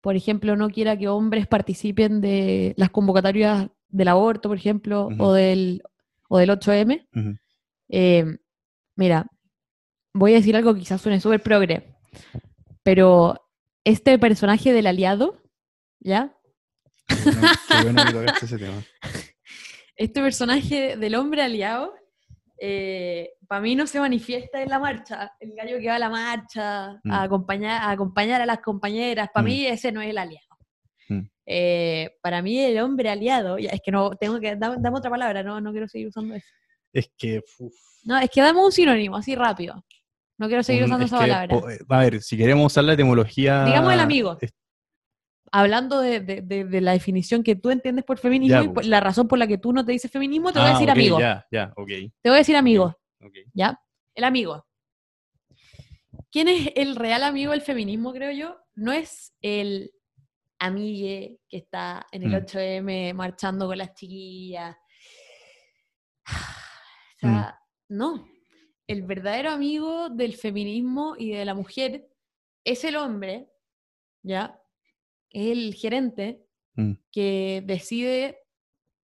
[0.00, 5.32] por ejemplo, no quiera que hombres participen de las convocatorias del aborto, por ejemplo, o,
[5.32, 5.82] del,
[6.28, 7.06] o del 8M.
[7.14, 7.36] Ujú.
[7.88, 8.38] Eh,
[8.96, 9.26] mira,
[10.12, 11.94] voy a decir algo que quizás suene súper progre,
[12.82, 13.48] pero
[13.84, 15.41] este personaje del aliado,
[16.04, 16.34] ¿ya?
[17.24, 18.82] Bueno, qué bueno que tocaste ese tema.
[19.94, 21.92] Este personaje del hombre aliado,
[23.46, 25.32] para mí no se manifiesta en la marcha.
[25.38, 27.12] El gallo que va a la marcha, Mm.
[27.12, 29.46] a, acompañar, a acompañar a las compañeras, para Mm.
[29.46, 30.46] mí ese no es el aliado.
[31.08, 31.20] Mm.
[31.46, 35.10] Eh, para mí el hombre aliado, ya, es que no, tengo que, dame, dame otra
[35.10, 36.48] palabra, no, no quiero seguir usando eso.
[36.92, 37.74] Es que uf,
[38.04, 39.84] No, es que dame un sinónimo, así rápido.
[40.38, 41.56] No quiero seguir usando es esa que, palabra.
[41.74, 43.64] eh, a ver, si queremos usar la etimología.
[43.66, 44.38] Digamos el amigo.
[44.40, 44.52] es-
[45.54, 48.74] Hablando de, de- de- de la definición que tú entiendes por feminismo Ya, y por-
[48.74, 48.86] pues.
[48.86, 50.90] la razón por la que tú no te dices feminismo, te voy a Ah, decir
[50.90, 51.20] amigo.
[51.20, 51.88] Ya, ya, ok.
[51.88, 53.34] Te voy a decir amigo, ok.
[53.52, 53.78] ¿ya?
[54.14, 54.66] El amigo.
[56.30, 58.58] ¿Quién es el real amigo del feminismo, creo yo?
[58.74, 59.92] No es el
[60.58, 62.34] amigue que está en el Mm.
[62.34, 64.76] 8M marchando con las chiquillas.
[67.22, 67.30] O Mm.
[67.34, 68.28] sea, no.
[68.86, 72.08] El verdadero amigo del feminismo y de la mujer
[72.64, 73.48] es el hombre,
[74.22, 74.58] ¿ya?
[75.32, 76.92] Es el gerente Mm.
[77.10, 78.38] que decide,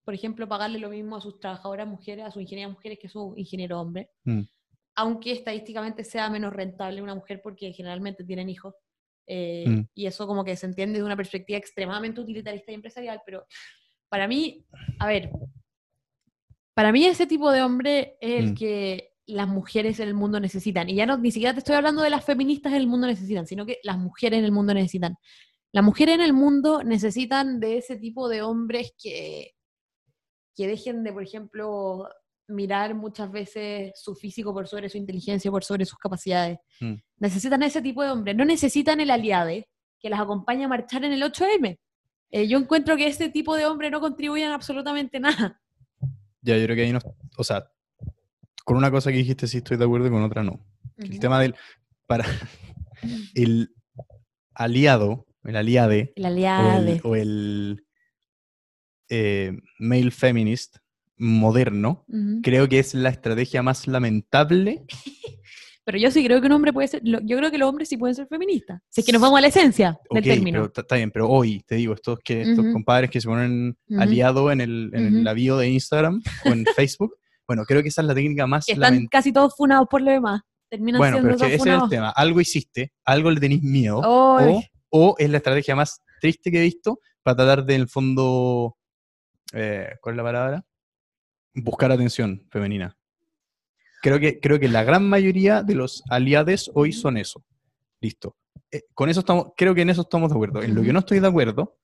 [0.03, 3.11] por ejemplo, pagarle lo mismo a sus trabajadoras mujeres, a sus ingenieras mujeres que a
[3.11, 4.41] su ingeniero hombre, Mm.
[4.95, 8.73] aunque estadísticamente sea menos rentable una mujer porque generalmente tienen hijos.
[9.31, 9.81] eh, Mm.
[9.93, 13.45] Y eso como que se entiende de una perspectiva extremadamente utilitarista y empresarial, pero
[14.09, 14.65] para mí,
[14.97, 15.29] a ver,
[16.73, 20.89] para mí ese tipo de hombre es el que las mujeres en el mundo necesitan.
[20.89, 23.45] Y ya no, ni siquiera te estoy hablando de las feministas en el mundo necesitan,
[23.45, 25.15] sino que las mujeres en el mundo necesitan.
[25.71, 29.53] Las mujeres en el mundo necesitan de ese tipo de hombres que,
[30.55, 32.09] que dejen de, por ejemplo,
[32.47, 36.59] mirar muchas veces su físico por sobre su inteligencia, por sobre sus capacidades.
[36.79, 36.95] Mm.
[37.19, 41.13] Necesitan ese tipo de hombres, no necesitan el aliade que las acompañe a marchar en
[41.13, 41.79] el 8M.
[42.31, 45.61] Eh, yo encuentro que ese tipo de hombres no contribuyen absolutamente nada.
[46.41, 46.99] Ya, yo creo que ahí no.
[47.37, 47.71] O sea,
[48.63, 50.65] con una cosa que dijiste sí estoy de acuerdo y con otra no.
[50.97, 51.55] El tema del.
[52.05, 52.25] Para.
[53.33, 53.73] El
[54.53, 57.85] aliado, el aliade, El o el, o el,
[59.09, 60.77] eh, male feminist
[61.17, 62.05] moderno,
[62.43, 64.85] creo que es la estrategia más lamentable.
[65.85, 67.97] Pero yo sí creo que un hombre puede ser, yo creo que los hombres sí
[67.97, 68.79] pueden ser feministas.
[68.89, 70.65] Si es que nos vamos a la esencia del término.
[70.65, 73.99] está- bien, pero hoy, te digo, estos, que, estos compadres que se ponen Ujú.
[73.99, 77.15] aliado en el, en la bio de Instagram o en Facebook,
[77.47, 80.11] bueno, creo que esa es la técnica más que están casi todos funados por lo
[80.11, 80.41] demás.
[80.69, 82.09] Terminan Bueno, siendo pero es que ese es el tema.
[82.11, 84.01] Algo hiciste, algo le tenéis miedo,
[84.37, 84.53] Ay.
[84.53, 87.87] o, o es la estrategia más triste que he visto para tratar de, en el
[87.87, 88.77] fondo,
[89.53, 90.65] eh, ¿cuál es la palabra?
[91.53, 92.95] Buscar atención femenina.
[94.01, 97.43] Creo que, creo que la gran mayoría de los aliados hoy son eso.
[97.99, 98.37] Listo.
[98.71, 100.61] Eh, con eso estamos, creo que en eso estamos de acuerdo.
[100.61, 101.77] En lo que no estoy de acuerdo,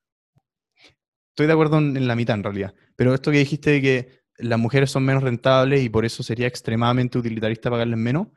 [1.29, 2.73] estoy de acuerdo en, la mitad en realidad.
[2.95, 6.47] Pero esto que dijiste de que las mujeres son menos rentables y por eso sería
[6.47, 8.27] extremadamente utilitarista pagarles menos,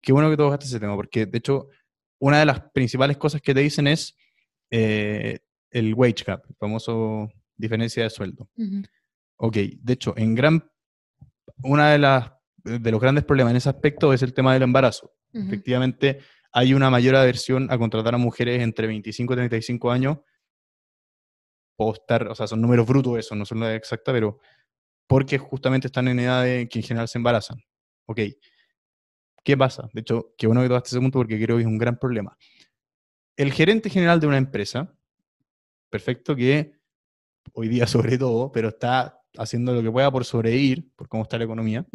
[0.00, 1.68] qué bueno que tocaste ese tema, porque de hecho,
[2.18, 4.16] una de las principales cosas que te dicen es
[4.70, 5.40] eh,
[5.70, 8.48] el wage gap, el famoso diferencia de sueldo.
[8.56, 8.82] Ujú.
[9.36, 10.70] Ok, de hecho, en gran,
[11.62, 12.32] una de las
[12.64, 15.12] de los grandes problemas en ese aspecto es el tema del embarazo.
[15.32, 16.20] Efectivamente,
[16.52, 20.18] hay una mayor aversión a contratar a mujeres entre 25 y 35 años.
[21.76, 24.38] Puedo estar, o sea, son números brutos eso, no son la exacta, pero
[25.08, 27.58] porque justamente están en edad de que en general se embarazan.
[28.06, 28.20] Ok.
[29.44, 29.88] ¿Qué pasa?
[29.92, 32.36] De hecho, qué bueno que tocaste ese punto porque creo que es un gran problema.
[33.36, 34.96] El gerente general de una empresa,
[35.90, 36.72] perfecto que
[37.52, 41.38] hoy día sobre todo, pero está haciendo lo que pueda por sobrevivir, por cómo está
[41.38, 41.86] la economía.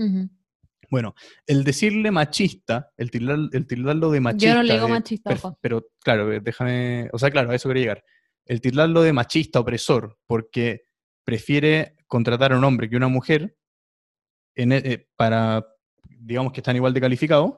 [0.91, 1.13] Bueno,
[1.45, 4.47] el decirle machista, el, tildar- el tildarlo de machista.
[4.47, 5.29] Yo no le digo de- machista.
[5.61, 7.09] Pero claro, eh, déjame.
[7.13, 8.03] O sea, claro, a eso quería llegar.
[8.45, 10.81] El tildarlo de machista, opresor, porque
[11.23, 13.55] prefiere contratar a un hombre que una mujer
[14.55, 15.63] en e- eh, para,
[16.19, 17.53] digamos que están igual de calificados.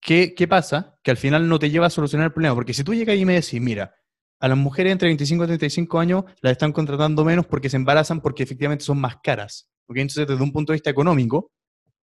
[0.00, 0.98] ¿Qué, ¿Qué pasa?
[1.02, 2.54] Que al final no te lleva a solucionar el problema.
[2.54, 3.94] Porque si tú llegas y me decís, mira,
[4.40, 8.20] a las mujeres entre 25 y 35 años las están contratando menos porque se embarazan
[8.20, 9.70] porque efectivamente son más caras.
[9.86, 9.98] ¿ok?
[9.98, 11.52] Entonces, desde un punto de vista económico,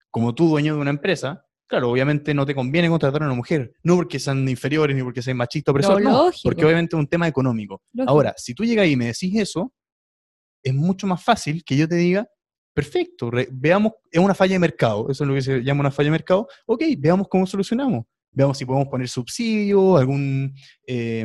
[0.10, 3.74] como tú dueño de una empresa, claro, obviamente no te conviene contratar a una mujer,
[3.84, 7.08] no porque sean inferiores ni porque sean machistas o opresores, no, porque obviamente es un
[7.08, 7.84] tema económico.
[7.94, 8.12] Lógico.
[8.12, 9.72] Ahora, si tú llegas y me decís eso,
[10.64, 12.28] es mucho más fácil que yo te diga,
[12.74, 16.08] perfecto, veamos, es una falla de mercado, eso es lo que se llama una falla
[16.08, 18.06] de mercado, ok, veamos cómo solucionamos.
[18.36, 20.56] Veamos si podemos poner subsidio, algún
[20.88, 21.24] eh,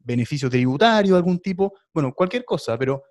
[0.00, 3.04] beneficio tributario, algún tipo, bueno, cualquier cosa, pero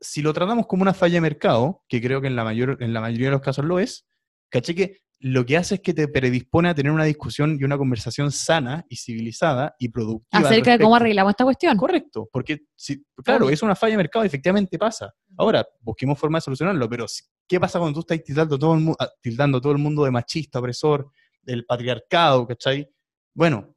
[0.00, 2.92] si lo tratamos como una falla de mercado, que creo que en la, mayor, en
[2.92, 4.04] la mayoría de los casos lo es,
[4.48, 7.78] caché que lo que hace es que te predispone a tener una discusión y una
[7.78, 10.48] conversación sana y civilizada y productiva.
[10.48, 11.76] Acerca de cómo arreglamos esta cuestión.
[11.76, 15.14] Correcto, porque si, claro, es una falla de mercado, efectivamente pasa.
[15.36, 17.06] Ahora, busquemos forma de solucionarlo, pero
[17.46, 20.58] ¿qué pasa cuando tú estás tildando todo el, ah, tildando todo el mundo de machista,
[20.58, 21.10] opresor,
[21.40, 22.90] del patriarcado, ¿cachai?
[23.32, 23.74] Bueno,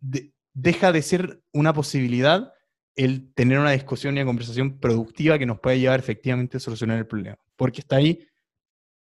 [0.00, 2.52] de- deja de ser una posibilidad
[2.94, 6.96] el tener una discusión y una conversación productiva que nos pueda llevar efectivamente a solucionar
[6.96, 7.36] el problema.
[7.54, 8.26] Porque está ahí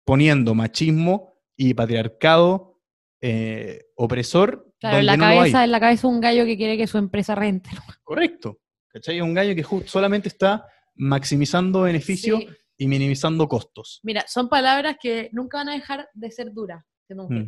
[0.04, 2.80] poniendo machismo y patriarcado
[3.20, 4.74] eh, opresor.
[4.80, 7.34] Claro, en la no cabeza, en la cabeza un gallo que quiere que su empresa
[7.34, 7.70] rente.
[8.02, 8.58] Correcto.
[8.88, 9.20] ¿Cachai?
[9.20, 12.48] Un gallo que solamente está maximizando beneficios Sí.
[12.78, 14.00] y minimizando costos.
[14.02, 16.84] Mira, son palabras que nunca van a dejar de ser duras.
[17.08, 17.44] Mm.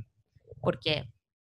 [0.60, 1.04] Porque,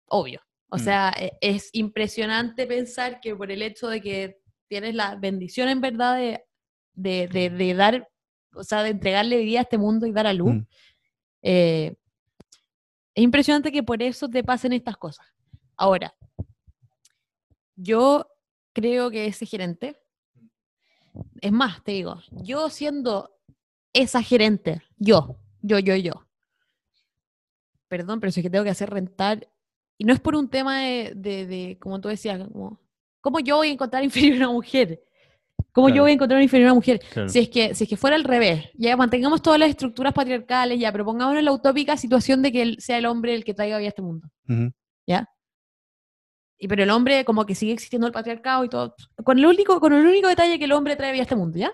[0.06, 0.40] obvio.
[0.68, 0.80] O Mm.
[0.80, 5.80] sea, e- es impresionante pensar que por el hecho de que tienes la bendición en
[5.80, 6.44] verdad de,
[6.92, 8.08] de, de- de dar,
[8.54, 10.66] o sea, de entregarle vida a este mundo y dar a luz, Mm.
[11.42, 11.94] Eh,
[13.14, 15.26] es impresionante que por eso te pasen estas cosas.
[15.76, 16.14] Ahora,
[17.76, 18.26] yo
[18.72, 19.96] creo que ese gerente,
[21.40, 23.30] es más, te digo, yo siendo
[23.92, 26.26] esa gerente, yo, yo, yo, yo,
[27.88, 29.48] perdón, pero si es que tengo que hacer rentar,
[29.98, 32.80] y no es por un tema de, de- de, como tú decías, como,
[33.20, 35.02] ¿cómo yo voy a encontrar inferior a una mujer?
[35.72, 36.02] ¿Cómo yo Claro.
[36.04, 37.00] voy a encontrar inferior a una mujer?
[37.12, 37.28] Claro.
[37.28, 40.78] Si es, que, si es que fuera al revés, ya mantengamos todas las estructuras patriarcales,
[40.80, 43.78] ya, pero pongámonos la utópica situación de que él sea el hombre el que traiga
[43.78, 44.28] vida a este mundo.
[44.48, 44.72] Ujú.
[46.62, 48.94] Y pero el hombre, como que sigue existiendo el patriarcado y todo.
[49.24, 51.56] Con el único, con el único detalle que el hombre trae vida a este mundo,
[51.58, 51.72] ¿ya?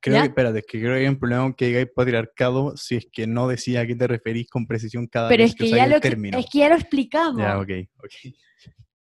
[0.00, 0.22] Creo ¿Ya?
[0.22, 3.28] que, espérate, es que creo que hay un problema que digáis patriarcado si es que
[3.28, 5.86] no decía a qué te referís con precisión cada Pero vez es que, usáis ya
[5.88, 6.38] lo, término.
[6.38, 7.36] es que ya lo explicamos.
[7.40, 7.68] Ya, Ya, ok,
[7.98, 8.34] ok,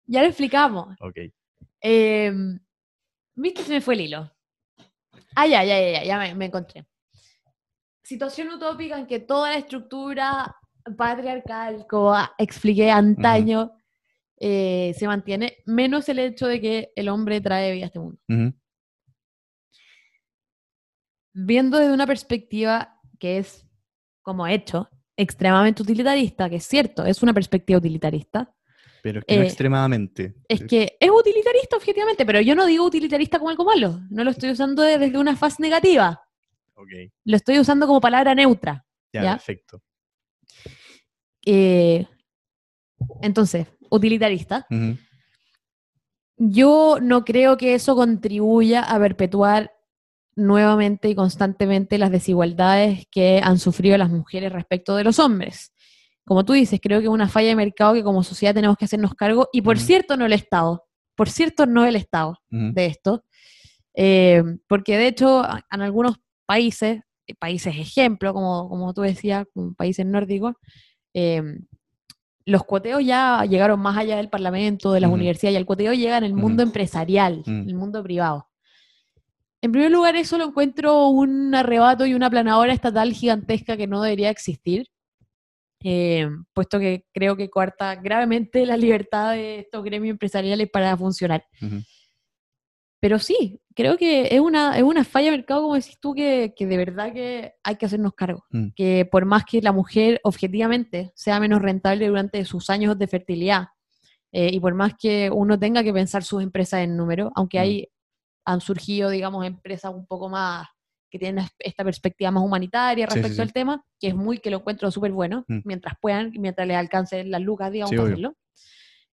[0.09, 0.97] lo explicamos.
[1.01, 1.19] ok.
[1.83, 2.33] Eh,
[3.35, 3.63] ¿Viste?
[3.63, 4.33] Se me fue el hilo.
[5.35, 6.87] Ah, ya, ya, ya, ya, ya me, me encontré.
[8.03, 10.57] Situación utópica en que toda la estructura
[10.97, 13.73] patriarcal, como expliqué antaño,
[14.39, 18.21] eh, se mantiene, menos el hecho de que el hombre trae vida a este mundo.
[21.33, 23.67] Viendo desde una perspectiva que es,
[24.21, 28.53] como hecho, extremadamente utilitarista, que es cierto, es una perspectiva utilitarista,
[29.03, 30.35] Pero es que no Eh, extremadamente.
[30.49, 34.01] Es que es utilitarista objetivamente, pero yo no digo utilitarista como algo malo.
[34.11, 36.23] No lo estoy usando de- desde una fase negativa.
[36.75, 36.89] Ok,
[37.25, 38.85] Lo estoy usando como palabra neutra.
[39.13, 39.33] ya, ¿Ya?
[39.33, 39.83] perfecto.
[41.45, 42.07] Eh,
[43.21, 44.67] entonces, utilitarista.
[46.37, 49.73] Yo no creo que eso contribuya a perpetuar
[50.35, 55.72] nuevamente y constantemente las desigualdades que han sufrido las mujeres respecto de los hombres.
[56.25, 58.85] Como tú dices, creo que es una falla de mercado que como sociedad tenemos que
[58.85, 60.85] hacernos cargo, y por cierto no el Estado,
[61.17, 62.39] por cierto no el Estado.
[62.49, 63.25] De esto,
[63.95, 66.17] eh, porque de hecho en algunos
[66.47, 70.55] países, eh, países ejemplo, como, como tú decías, como países nórdicos,
[71.15, 71.43] eh,
[72.45, 76.19] los cuoteos ya llegaron más allá del parlamento, de las universidades, y el cuoteo llega
[76.19, 78.49] en el mundo empresarial, en el mundo privado.
[79.61, 84.03] En primer lugar, eso lo encuentro un arrebato y una planadora estatal gigantesca que no
[84.03, 84.89] debería existir,
[85.85, 91.45] eh, puesto que creo que coarta gravemente la libertad de estos gremios empresariales para funcionar.
[93.01, 96.55] Pero sí, creo que es una, es una falla de mercado, como decís tú, que,
[96.57, 98.45] que de verdad que hay que hacernos cargo.
[98.51, 98.69] Mm.
[98.77, 103.67] Que por más que la mujer objetivamente sea menos rentable durante sus años de fertilidad,
[104.31, 107.61] eh, y por más que uno tenga que pensar sus empresas en número, aunque Mm.
[107.61, 107.89] hay,
[108.47, 110.69] han surgido, digamos, empresas un poco más
[111.13, 113.43] que tienen esta perspectiva más humanitaria Sí, sí, respecto sí.
[113.43, 115.59] al tema, que es muy, que lo encuentro súper bueno, Mm.
[115.65, 118.35] mientras puedan, mientras les alcancen las lucas, digamos, Sí, hacerlo.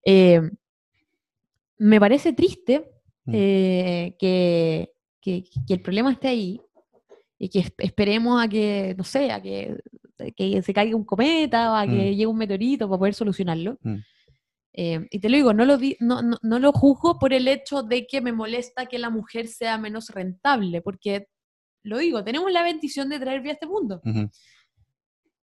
[0.05, 0.41] Eh,
[1.77, 2.89] me parece triste
[3.25, 3.31] Mm.
[3.35, 4.91] eh, que,
[5.21, 6.61] que- que el problema esté ahí
[7.37, 9.77] y que es- esperemos a que, no sé, a que,
[10.35, 11.99] que se caiga un cometa o a que Mm.
[11.99, 13.77] llegue un meteorito para poder solucionarlo.
[13.83, 13.95] Mm.
[14.73, 17.47] Eh, y te lo digo, no lo, di- no, no, no lo juzgo por el
[17.47, 21.27] hecho de que me molesta que la mujer sea menos rentable, porque,
[21.83, 24.01] lo digo, tenemos la bendición de traer vida a este mundo,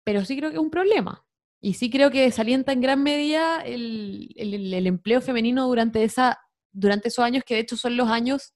[0.03, 1.25] pero sí creo que es un problema.
[1.61, 6.03] Y sí creo que desalienta en gran medida el, el- el- el empleo femenino durante,
[6.03, 6.39] esa,
[6.71, 8.53] durante esos años, que de hecho son los años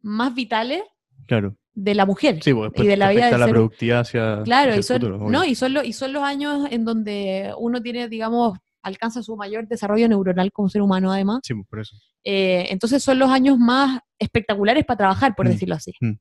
[0.00, 0.82] más vitales
[1.26, 1.56] Claro.
[1.74, 2.42] de la mujer.
[2.42, 4.96] Sí, pues y de la vida la ser- productividad hacia, Claro, hacia y el son,
[4.96, 5.28] futuro, obvio.
[5.30, 9.36] no, y, son los, y son los años en donde uno tiene, digamos, alcanza su
[9.36, 11.40] mayor desarrollo neuronal como ser humano, además.
[11.44, 11.96] Sí, pues, por eso.
[12.24, 15.92] Eh, entonces son los años más espectaculares para trabajar, por Mm, decirlo así.
[16.00, 16.12] mm.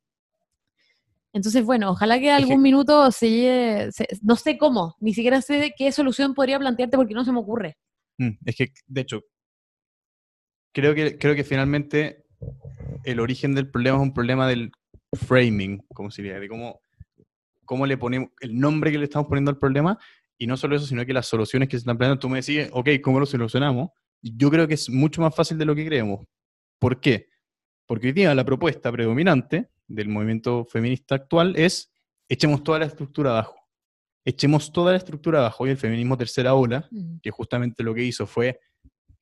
[1.34, 5.74] Entonces, bueno, ojalá que algún minuto se llegue, se- no sé cómo, ni siquiera sé
[5.78, 7.78] qué solución podría plantearte porque no se me ocurre.
[8.18, 9.22] Mm, Es que, de hecho,
[10.74, 12.26] creo que, creo que finalmente
[13.04, 14.72] el origen del problema es un problema del
[15.14, 16.82] framing, como se diría, de cómo,
[17.66, 19.98] cómo le ponemos el nombre que le estamos poniendo al problema,
[20.38, 22.68] y no solo eso, sino que las soluciones que se están planteando, tú me decís,
[22.74, 23.90] ok, ¿cómo lo solucionamos?
[24.22, 26.26] Yo creo que es mucho más fácil de lo que creemos.
[26.80, 27.28] ¿Por qué?
[27.88, 31.92] Porque hoy día la propuesta predominante del movimiento feminista actual es
[32.30, 33.56] echemos toda la estructura abajo.
[34.26, 35.66] Echemos toda la estructura abajo.
[35.68, 38.60] Y el feminismo tercera ola, Mm, que justamente lo que hizo fue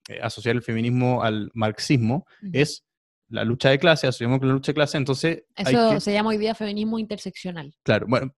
[0.10, 2.50] eh, asociar el feminismo al marxismo, mm.
[2.54, 2.86] es
[3.30, 6.30] la lucha de clase, asociamos con la lucha de clase, entonces Eso que, se llama
[6.32, 7.76] hoy día feminismo interseccional.
[7.84, 8.34] claro, bueno,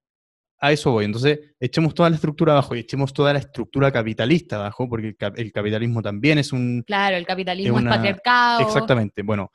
[0.59, 4.57] a eso voy, entonces echemos toda la estructura abajo y echemos toda la estructura capitalista
[4.57, 6.84] abajo, porque el, cap- el capitalismo también es un...
[6.86, 8.61] Claro, el capitalismo es, una- patriarcado.
[8.67, 9.49] Exactamente, bueno,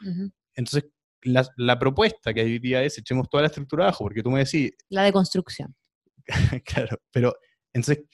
[0.54, 0.86] entonces
[1.26, 4.30] la, la propuesta que hay hoy día es echemos toda la estructura abajo, porque tú
[4.30, 5.74] me decís, La deconstrucción.
[6.64, 7.34] claro, pero
[7.72, 8.04] entonces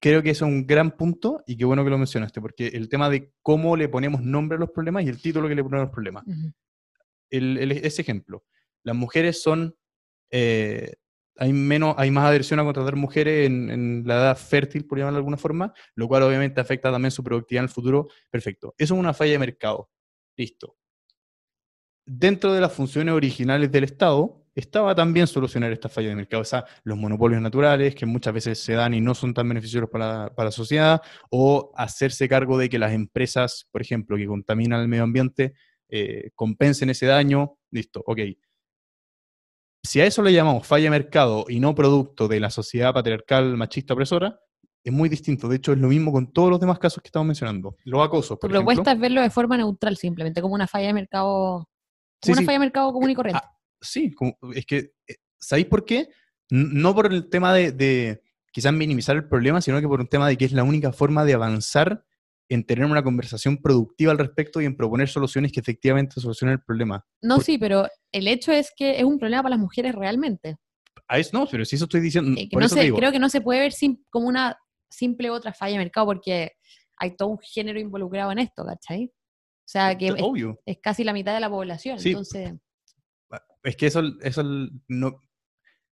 [0.00, 2.88] creo que eso es un gran punto y qué bueno que lo mencionaste, porque el
[2.88, 5.82] tema de cómo le ponemos nombre a los problemas y el título que le ponemos
[5.82, 6.24] a los problemas.
[6.26, 6.52] Ujú.
[7.30, 8.44] El- el- ese ejemplo,
[8.82, 9.76] las mujeres son,
[10.30, 10.94] eh,
[11.36, 15.16] hay, menos, hay más adhesión a contratar mujeres en, en la edad fértil, por llamarlo
[15.16, 18.08] de alguna forma, lo cual obviamente afecta también su productividad en el futuro.
[18.30, 18.74] Perfecto.
[18.76, 19.90] Eso es una falla de mercado.
[20.36, 20.76] Listo.
[22.12, 26.44] Dentro de las funciones originales del Estado, estaba también solucionar esta falla de mercado, o
[26.44, 30.34] sea, los monopolios naturales que muchas veces se dan y no son tan beneficiosos para,
[30.34, 31.00] para la sociedad,
[31.30, 35.54] o hacerse cargo de que las empresas, por ejemplo, que contaminan el medio ambiente,
[35.88, 38.18] eh, compensen ese daño, listo, ok.
[39.84, 43.56] Si a eso le llamamos falla de mercado y no producto de la sociedad patriarcal
[43.56, 44.40] machista opresora,
[44.82, 45.48] es muy distinto.
[45.48, 47.76] De hecho, es lo mismo con todos los demás casos que estamos mencionando.
[47.84, 48.92] Los acosos, Tu por propuesta ejemplo.
[48.92, 51.69] es verlo de forma neutral, simplemente como una falla de mercado,
[52.22, 52.46] Sí, una sí.
[52.46, 53.40] falla de mercado común y corriente.
[53.44, 56.08] Ah, Sí, como- es que, eh, ¿sabéis por qué?
[56.50, 60.28] No por el tema de, de quizás minimizar el problema, sino que por un tema
[60.28, 62.04] de que es la única forma de avanzar
[62.50, 66.62] en tener una conversación productiva al respecto y en proponer soluciones que efectivamente solucionen el
[66.64, 67.06] problema.
[67.22, 70.56] no, sí, pero el hecho es que es un problema para las mujeres realmente.
[71.08, 72.84] A eso no, pero si eso estoy diciendo, Eh, que por no eso se- te
[72.86, 73.72] digo, creo que no se puede ver
[74.10, 74.58] como una
[74.90, 76.52] simple otra falla de mercado porque
[76.98, 79.10] hay todo un género involucrado en esto, ¿cachai?
[79.70, 80.60] O sea, que es, obvio.
[80.66, 82.00] es casi la mitad de la población.
[82.00, 82.08] Sí.
[82.08, 82.54] Entonces,
[83.62, 84.42] Es que eso, eso
[84.88, 85.20] no,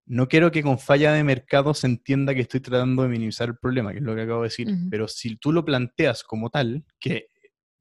[0.07, 3.57] no quiero que con falla de mercado se entienda que estoy tratando de minimizar el
[3.57, 4.69] problema, que es lo que acabo de decir.
[4.91, 7.29] Pero si tú lo planteas como tal, que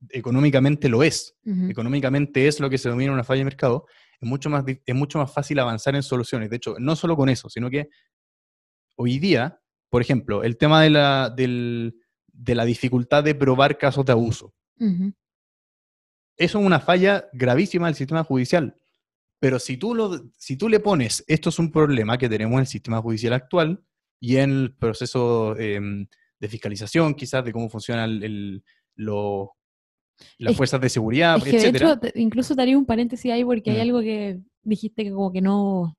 [0.09, 1.35] económicamente lo es,
[1.71, 3.87] económicamente es lo que se domina una falla de mercado,
[4.19, 6.51] es mucho, más, es mucho más fácil avanzar en soluciones.
[6.51, 7.89] De hecho, no solo con eso, sino que
[8.97, 11.95] hoy día, por ejemplo, el tema de la, del-
[12.27, 14.53] de la dificultad de probar casos de abuso.
[16.37, 18.75] Eso es una falla gravísima del sistema judicial.
[19.39, 22.59] Pero si tú, lo, si tú le pones, esto es un problema que tenemos en
[22.61, 23.83] el sistema judicial actual
[24.19, 26.07] y en el proceso em,
[26.39, 28.63] de fiscalización, quizás de cómo funcionan el,
[28.95, 29.53] lo-
[30.39, 33.43] las Es- fuerzas de seguridad, Es que de hecho, incluso te haría un paréntesis ahí
[33.45, 33.81] porque hay Mm.
[33.81, 35.95] algo que dijiste que como que no,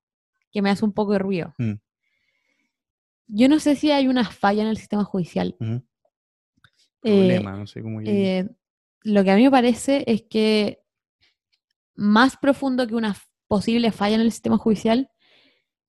[0.51, 1.55] que me hace un poco de ruido.
[1.59, 1.75] Mm.
[3.29, 5.55] Yo no sé si hay una falla en el sistema judicial.
[5.61, 5.81] Eh,
[7.03, 8.01] Problema, no sé cómo.
[8.01, 8.49] eh,
[9.09, 10.83] lo que a mí me parece es que
[11.95, 13.17] más profundo que una
[13.49, 15.11] posible falla en el sistema judicial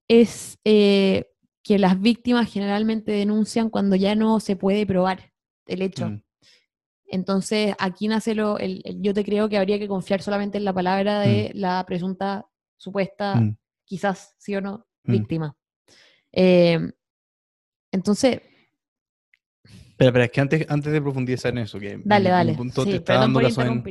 [0.08, 1.30] es eh,
[1.62, 5.32] que las víctimas generalmente denuncian cuando ya no se puede probar
[5.66, 6.08] el hecho.
[6.08, 6.22] Mm.
[7.12, 10.64] Entonces, aquí nace lo, el, el yo te creo que habría que confiar solamente en
[10.64, 12.46] la palabra de la presunta,
[12.76, 13.56] supuesta, Mm.
[13.84, 15.12] quizás sí o no, Mm.
[15.12, 15.56] víctima.
[16.32, 16.78] Eh,
[17.92, 18.40] entonces,
[20.00, 22.96] Pero, pero es que antes, antes de profundizar en eso, que Dale, punto Sí, te
[22.96, 23.82] está dando por casos en,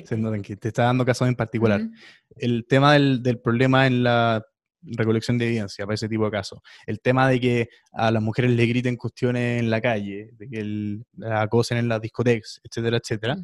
[0.57, 1.05] te está dando
[1.35, 1.87] particular.
[2.35, 4.43] el tema del, del problema en la
[4.81, 6.61] recolección de evidencia para ese tipo de casos.
[6.87, 10.59] El tema de que a las mujeres le griten cuestiones en la calle, de que
[10.59, 13.37] el- las acosen en las discotecas, etcétera, etcétera.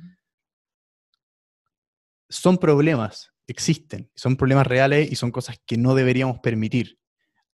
[2.29, 6.97] Son problemas, existen, son problemas reales y son cosas que no deberíamos permitir.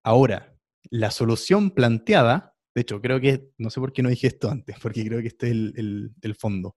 [0.03, 0.55] Ahora,
[0.89, 4.77] la solución planteada, de hecho, creo que, no sé por qué no dije esto antes,
[4.81, 6.75] porque creo que este es el, el- el fondo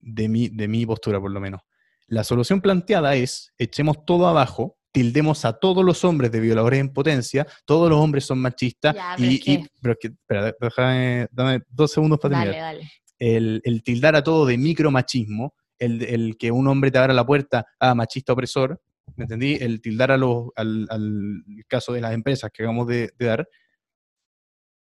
[0.00, 1.60] de mi, de mi postura, por lo menos.
[2.06, 6.92] La solución planteada es, echemos todo abajo, tildemos a todos los hombres de violadores en
[6.92, 10.08] potencia, todos los hombres son machistas, Ya, pero y, es que- y- pero es que,
[10.08, 12.90] espera, déjame, dame dos segundos para Dale, terminar dale.
[13.18, 17.26] el, el tildar a todo de micromachismo, el, el que un hombre te abra la
[17.26, 18.80] puerta a machista opresor,
[19.16, 19.54] ¿me entendí?
[19.60, 23.48] El tildar a los, al, al caso de las empresas que acabamos de, de dar.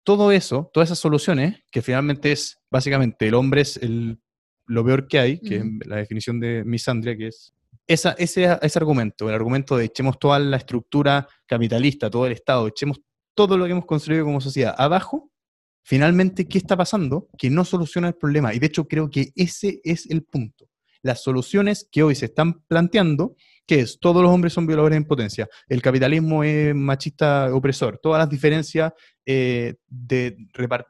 [0.07, 4.21] Todo eso, todas esas soluciones, que finalmente es básicamente el hombre es el,
[4.65, 7.53] lo peor que hay, que es la definición de misandria, que es
[7.89, 12.69] esa, ese, ese argumento, el argumento de echemos toda la estructura capitalista, todo el Estado,
[12.69, 13.01] echemos
[13.35, 15.33] todo lo que hemos construido como sociedad abajo,
[15.83, 17.27] finalmente, ¿qué está pasando?
[17.37, 18.55] Que no soluciona el problema.
[18.55, 20.69] Y de hecho creo que ese es el punto.
[21.03, 23.35] Las soluciones que hoy se están planteando,
[23.67, 28.21] que es todos los hombres son violadores en potencia, el capitalismo es machista opresor, todas
[28.21, 28.93] las diferencias
[29.27, 30.37] eh, de,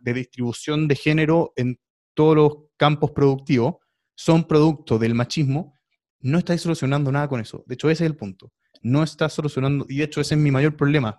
[0.05, 1.81] distribución de género en
[2.15, 3.77] todos los campos productivos
[4.15, 5.75] son producto del machismo,
[6.21, 7.65] no estáis solucionando nada con eso.
[7.67, 8.53] De hecho, ese es el punto.
[8.83, 11.19] No está solucionando, y de hecho ese es mi mayor problema.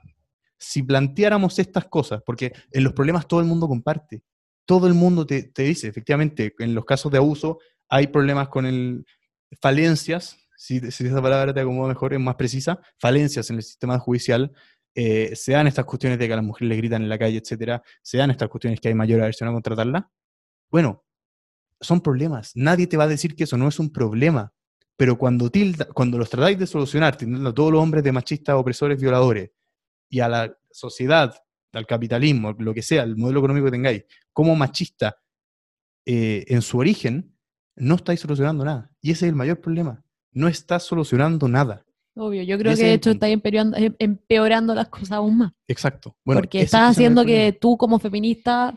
[0.60, 4.24] Si planteáramos estas cosas, porque en los problemas todo el mundo comparte,
[4.66, 7.60] todo el mundo te, te dice, efectivamente, en los casos de abuso
[7.90, 9.06] hay problemas con el,
[9.60, 13.98] falencias, si, si esa palabra te acomoda mejor, es más precisa, falencias en el sistema
[14.00, 14.52] judicial,
[15.00, 17.38] eh, se dan estas cuestiones de que a las mujeres les gritan en la calle,
[17.38, 20.10] etcétera, se dan estas cuestiones que hay mayor aversión a contratarla.
[20.72, 21.06] Bueno,
[21.80, 22.54] son problemas.
[22.56, 24.52] Nadie te va a decir que eso no es un problema.
[24.96, 28.56] Pero cuando, tilda, cuando los tratáis de solucionar, tildando a todos los hombres de machistas,
[28.56, 29.52] opresores, violadores,
[30.10, 31.36] y a la sociedad
[31.74, 35.16] al capitalismo, lo que sea, el modelo económico que tengáis, como machista
[36.08, 37.38] eh, en su origen,
[37.76, 38.90] no estáis solucionando nada.
[39.00, 40.04] Y ese es el mayor problema.
[40.32, 41.86] No está solucionando nada.
[42.18, 43.26] Obvio, yo creo que es de el hecho punto.
[43.26, 45.52] está empeorando, em- empeorando las cosas aún más.
[45.68, 46.16] Exacto.
[46.26, 48.76] Bueno, porque estás haciendo que tú como feminista,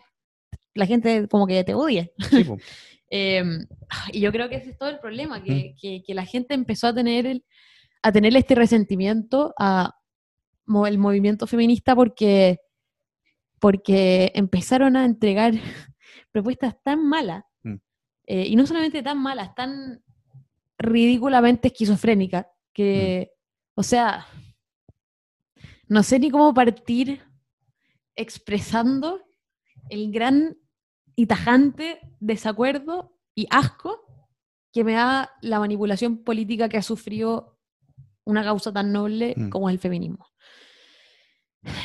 [0.74, 2.12] la gente como que te odie.
[2.30, 2.45] Sí.
[3.12, 3.43] Eh,
[4.12, 6.86] y yo creo que ese es todo el problema, que, que- que la gente empezó
[6.86, 7.45] a tener, el-
[8.05, 9.97] a tener este resentimiento a
[10.86, 12.61] el movimiento feminista porque,
[13.59, 15.53] porque empezaron a entregar
[16.30, 17.74] propuestas tan malas, Mm.
[18.26, 20.03] eh, y no solamente tan malas, tan
[20.78, 23.32] ridículamente esquizofrénicas, que,
[23.74, 24.26] o sea,
[25.88, 27.20] no sé ni cómo partir
[28.14, 29.20] expresando
[29.88, 30.56] el gran
[31.16, 34.04] y tajante desacuerdo y asco
[34.72, 37.58] que me da la manipulación política que ha sufrido
[38.24, 39.50] una causa tan noble Mm.
[39.50, 40.26] como es el feminismo.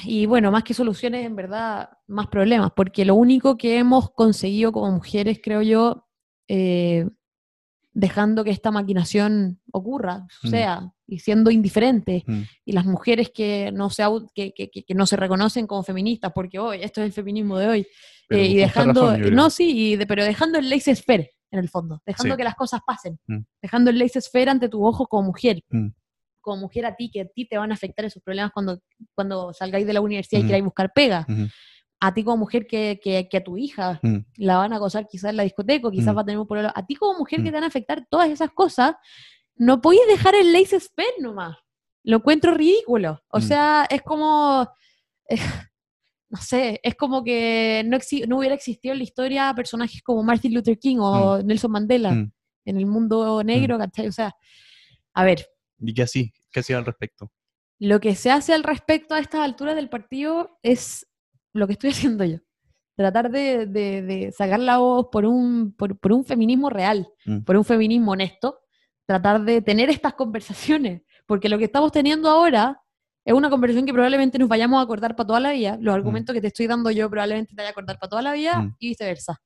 [0.06, 4.72] Y bueno, más que soluciones, en verdad, más problemas, porque lo único que hemos conseguido
[4.72, 6.08] como mujeres, creo yo,
[6.48, 7.10] eh,
[7.98, 10.48] dejando que esta maquinación ocurra, Mm.
[10.50, 12.42] sea, y siendo indiferentes, Mm.
[12.66, 14.04] y las mujeres que no se,
[14.36, 17.68] que, que- que- no se reconocen como feministas, porque hoy esto es el feminismo de
[17.68, 17.88] hoy,
[18.30, 22.02] eh, y dejando, razón, no, sí, y de- pero dejando el laissez-faire en el fondo,
[22.06, 22.38] dejando Sí.
[22.38, 23.40] que las cosas pasen, Mm.
[23.62, 25.64] dejando el laissez-faire ante tu ojo como mujer,
[26.42, 28.80] como mujer a ti, que a ti te van a afectar esos problemas cuando,
[29.16, 31.26] cuando salgáis de la universidad y queráis buscar pega.
[32.08, 34.18] A ti como mujer que, que- que a tu hija Mm.
[34.38, 36.18] la van a acosar quizás en la discoteca, o quizás Mm.
[36.18, 37.52] va a tener un problema, a ti como mujer que Mm.
[37.52, 38.96] te van a afectar todas esas cosas,
[39.56, 41.58] no podéis dejar el laissez-faire nomás.
[42.04, 43.22] Lo encuentro ridículo.
[43.30, 44.68] O sea, es como,
[45.30, 45.36] eh,
[46.30, 50.22] no sé, es como que no, exi- no hubiera existido en la historia personajes como
[50.24, 54.08] Martin Luther King o Nelson Mandela en el mundo negro, ¿cachai?
[54.08, 54.36] O sea,
[55.14, 55.46] a ver,
[55.80, 56.32] ¿Y qué así?
[56.52, 57.32] ¿Qué hacía al respecto?
[57.80, 61.06] lo que se hace al respecto a estas alturas del partido es
[61.56, 62.38] lo que estoy haciendo yo.
[62.96, 67.40] Tratar de, de- de sacar la voz por un, por, por un feminismo real, Mm.
[67.44, 68.60] por un feminismo honesto.
[69.08, 72.82] Tratar de tener estas conversaciones, porque lo que estamos teniendo ahora
[73.26, 75.78] es una conversación que probablemente nos vayamos a acordar para toda la vida.
[75.82, 78.34] Los argumentos que te estoy dando yo probablemente te vaya a acordar para toda la
[78.34, 78.76] vida Mm.
[78.80, 79.42] y viceversa.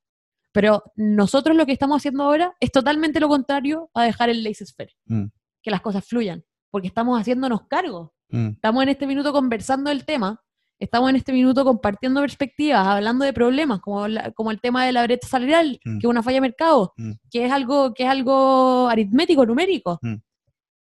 [0.51, 4.91] Pero nosotros lo que estamos haciendo ahora es totalmente lo contrario a dejar el laissez-faire,
[5.05, 5.26] Mm.
[5.64, 8.49] que las cosas fluyan, porque estamos haciéndonos cargo Mm.
[8.49, 10.39] Estamos en este minuto conversando del tema,
[10.80, 14.91] estamos en este minuto compartiendo perspectivas, hablando de problemas, como, la- como el tema de
[14.93, 15.99] la brecha salarial, Mm.
[15.99, 17.11] que es una falla de mercado, Mm.
[17.30, 19.99] que es algo, que es algo aritmético, numérico.
[20.01, 20.15] Mm.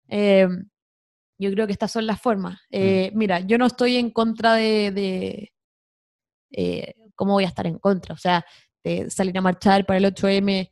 [0.08, 0.48] Eh,
[1.38, 2.60] yo creo que estas son las formas.
[2.70, 4.90] Eh, Mira, yo no estoy en contra de...
[4.92, 5.52] de
[6.52, 8.14] eh, ¿Cómo voy a estar en contra?
[8.14, 8.44] O sea,
[8.82, 10.70] de salir a marchar para el 8M.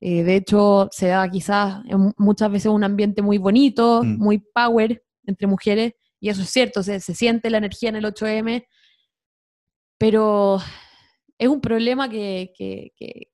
[0.00, 5.02] eh, de hecho, se da quizás en muchas veces un ambiente muy bonito, muy power
[5.26, 8.66] entre mujeres, y eso es cierto, se, se siente la energía en el 8M,
[9.98, 10.58] pero
[11.38, 13.28] es un problema que, que, que-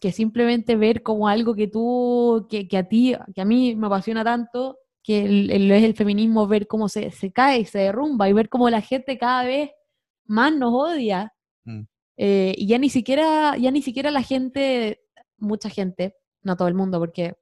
[0.00, 3.86] que simplemente ver como algo que tú, que, que a ti, que a mí me
[3.86, 7.78] apasiona tanto, que el- el- es el feminismo, ver cómo se, se cae y se
[7.78, 9.70] derrumba y ver cómo la gente cada vez
[10.26, 11.32] más nos odia.
[11.64, 11.82] Mm.
[12.16, 15.02] Eh, y ya ni siquiera, ya ni siquiera la gente,
[15.38, 17.36] mucha gente, no todo el mundo, porque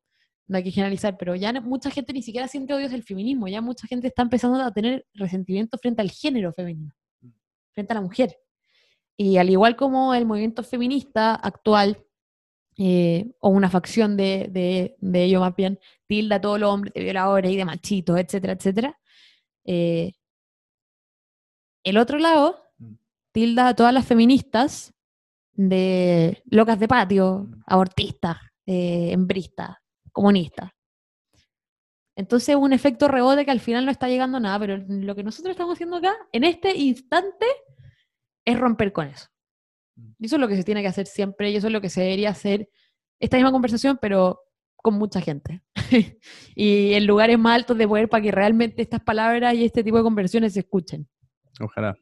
[0.51, 3.47] no hay que generalizar, pero ya no- mucha gente ni siquiera siente odios del feminismo,
[3.49, 6.93] ya mucha gente está empezando a tener resentimiento frente al género femenino,
[7.73, 8.37] frente a la mujer.
[9.17, 12.05] Y al igual como el movimiento feminista actual,
[12.79, 16.93] eh, o una facción de, de, de ello más bien, tilda a todos los hombres
[16.95, 18.99] de violadores y de machitos, etcétera, etcétera.
[19.65, 20.13] eh,
[21.85, 22.63] el otro lado
[23.33, 24.93] tilda a todas las feministas
[25.53, 27.63] de locas de patio, Mm.
[27.67, 29.77] abortistas, eh, hembristas,
[30.13, 30.71] comunistas.
[32.17, 35.23] Entonces un efecto rebote que al final no está llegando a nada, pero lo que
[35.23, 37.47] nosotros estamos haciendo acá, en este instante,
[38.45, 39.29] es romper con eso.
[40.19, 41.89] Y eso es lo que se tiene que hacer siempre y eso es lo que
[41.91, 42.69] se debería hacer
[43.21, 44.41] esta misma conversación, pero
[44.77, 45.63] con mucha gente.
[46.55, 49.99] y en lugares más altos de poder para que realmente estas palabras y este tipo
[49.99, 51.09] de conversaciones se escuchen.
[51.61, 51.97] Ojalá.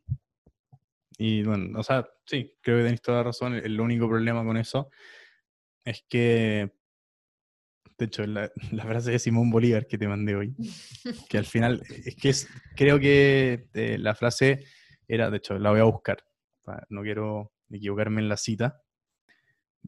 [1.16, 3.54] Y bueno, o sea, sí, creo que tenéis toda la razón.
[3.54, 4.90] El único problema con eso
[5.84, 6.72] es que,
[7.98, 10.54] de hecho, la, la frase de Simón Bolívar que te mandé hoy,
[11.28, 14.64] que al final, es que es, creo que eh, la frase
[15.06, 16.18] era, de hecho, la voy a buscar,
[16.90, 18.80] no quiero equivocarme en la cita.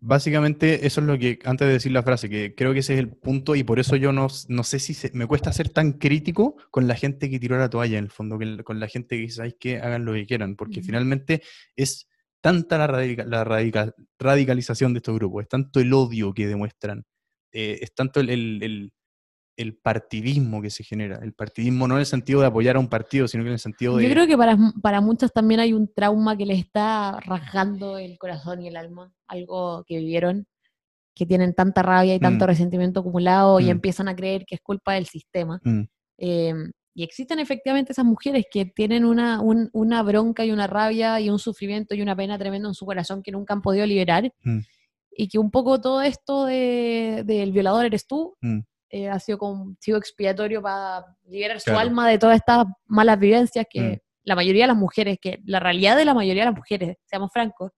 [0.03, 3.01] Básicamente, eso es lo que, antes de decir la frase, que creo que ese es
[3.01, 5.95] el punto y por eso yo no, no sé si se- me cuesta ser tan
[5.95, 9.17] crítico con la gente que tiró la toalla, en el fondo, que con la gente
[9.17, 10.87] que dice, "Ay, que hagan lo que quieran, porque Ujú.
[10.87, 11.43] finalmente
[11.77, 12.09] es
[12.41, 17.05] tanta la, radica- la radica- radicalización de estos grupos, es tanto el odio que demuestran,
[17.53, 18.93] eh, es tanto el, el- el-
[19.57, 21.19] el partidismo que se genera.
[21.23, 23.59] El partidismo no en el sentido de apoyar a un partido, sino que en el
[23.59, 24.05] sentido de...
[24.05, 28.17] Yo creo que para, para muchos también hay un trauma que les está rasgando el
[28.17, 30.47] corazón y el alma, algo que vivieron,
[31.15, 32.49] que tienen tanta rabia y tanto Mm.
[32.49, 33.71] resentimiento acumulado y Mm.
[33.71, 35.61] empiezan a creer que es culpa del sistema.
[35.65, 35.83] Mm,
[36.23, 36.55] Eh,
[36.95, 41.29] y existen efectivamente esas mujeres que tienen una, un- una bronca y una rabia y
[41.31, 44.31] un sufrimiento y una pena tremendo en su corazón que nunca han podido liberar.
[45.11, 48.59] Y que un poco todo esto de- del violador eres tú mm,
[48.91, 51.81] eh, ha sido como un chivo expiatorio para liberar su Claro.
[51.81, 53.99] alma de todas estas malas vivencias que Mm.
[54.25, 57.31] la mayoría de las mujeres, que la realidad de la mayoría de las mujeres, seamos
[57.33, 57.71] francos,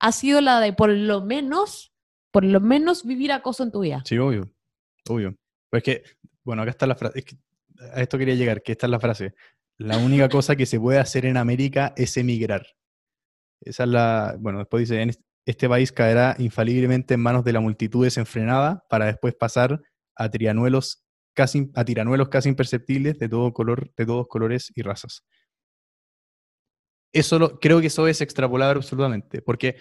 [0.00, 1.92] ha sido la de por lo menos,
[2.30, 4.02] por lo menos vivir acoso en tu vida.
[4.04, 4.50] Sí, obvio.
[5.08, 5.34] Obvio.
[5.70, 6.02] Pues que,
[6.44, 7.18] bueno, acá está la frase.
[7.18, 7.36] Es que
[7.94, 9.34] a esto quería llegar, que esta es la frase.
[9.78, 12.66] La única cosa que se puede hacer en América es emigrar.
[13.62, 14.36] Esa es la.
[14.38, 15.10] Bueno, después dice: "En
[15.46, 19.80] este país caerá infaliblemente en manos de la multitud desenfrenada para después pasar
[20.16, 21.04] a trianuelos
[21.34, 25.24] casi, a tiranuelos casi imperceptibles de todo color, de todos colores y razas.
[27.12, 29.76] Eso lo- creo que eso es extrapolable absolutamente, porque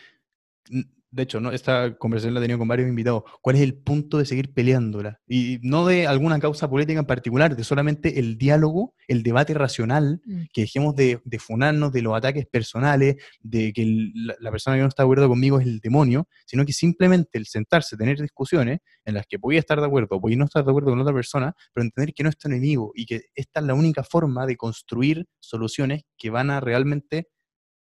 [1.16, 1.52] de hecho, ¿no?
[1.52, 3.24] esta conversación la he tenido con varios invitados.
[3.42, 5.22] ¿Cuál es el punto de seguir peleándola?
[5.26, 10.22] Y no de alguna causa política en particular, de solamente el diálogo, el debate racional,
[10.26, 10.42] Mm.
[10.52, 14.76] que dejemos de, de funarnos de los ataques personales, de que el- la, la persona
[14.76, 18.20] que no está de acuerdo conmigo es el demonio, sino que simplemente el sentarse, tener
[18.20, 21.14] discusiones en las que podía estar de acuerdo, podía no estar de acuerdo con otra
[21.14, 24.46] persona, pero entender que no es tu enemigo y que esta es la única forma
[24.46, 27.30] de construir soluciones que van a realmente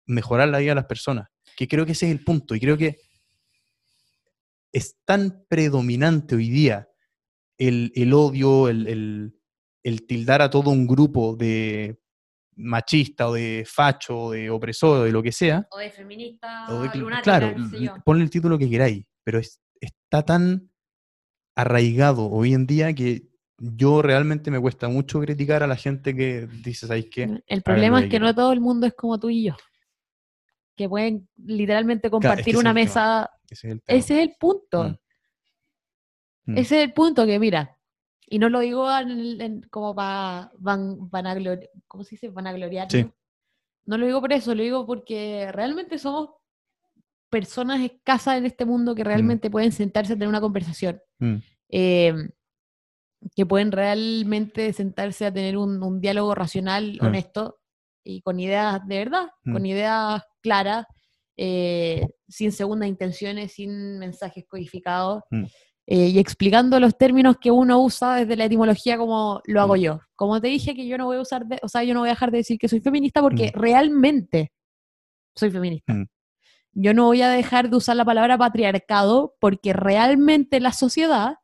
[0.06, 1.28] mejorar la vida de las personas.
[1.58, 2.98] Que creo que ese es el punto y creo que
[4.78, 6.88] es tan predominante hoy día
[7.58, 9.34] el, el odio, el, el-
[9.84, 12.00] el tildar a todo un grupo de
[12.56, 15.66] machista o de facho o de opresor o de lo que sea.
[15.72, 17.56] O de feminista, o de- lunática, claro,
[18.04, 20.70] ponle el título que queráis, pero es- está tan
[21.56, 23.30] arraigado hoy en día que
[23.60, 27.24] yo realmente me cuesta mucho criticar a la gente que dice, ¿sabéis qué?
[27.48, 29.56] El problema es que no todo el mundo es como tú y yo.
[30.78, 33.30] Que pueden literalmente compartir es una mesa.
[33.50, 34.00] Ese es el tema.
[34.00, 34.84] Ese es el punto.
[36.46, 36.52] Mm.
[36.54, 36.58] Mm.
[36.58, 37.78] Ese es el punto que, mira,
[38.30, 42.30] y no lo digo en- en- como para van, vanaglori- ¿cómo se dice?
[42.30, 42.92] Vanagloriarnos.
[42.94, 43.10] Sí.
[43.86, 46.30] No lo digo por eso, lo digo porque realmente somos
[47.30, 51.02] personas escasas en este mundo que realmente pueden sentarse a tener una conversación.
[51.20, 51.36] Mm.
[51.70, 52.14] eh,
[53.36, 57.57] que pueden realmente sentarse a tener un, un diálogo racional, honesto
[58.08, 59.54] y con ideas de verdad, Mm.
[59.54, 60.86] con ideas claras,
[61.38, 65.44] eh, sin segundas intenciones, sin mensajes codificados, Mm.
[65.88, 69.80] eh, y explicando los términos que uno usa desde la etimología como lo hago Mm.
[69.80, 70.00] yo.
[70.16, 72.10] Como te dije que yo no voy a usar, de- o sea, yo no voy
[72.10, 73.60] a dejar de decir que soy feminista porque Mm.
[73.60, 74.52] realmente
[75.36, 75.94] soy feminista.
[75.94, 76.08] Mm.
[76.80, 81.36] Yo no voy a dejar de usar la palabra patriarcado porque realmente la sociedad,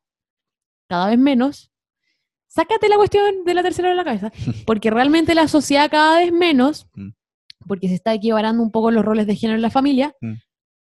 [0.88, 1.72] cada vez menos,
[2.54, 4.32] sácate la cuestión de la tercera de la cabeza,
[4.68, 7.10] porque realmente la sociedad cada vez menos, Mm.
[7.68, 10.34] porque se está equiparando un poco los roles de género en la familia, Mm.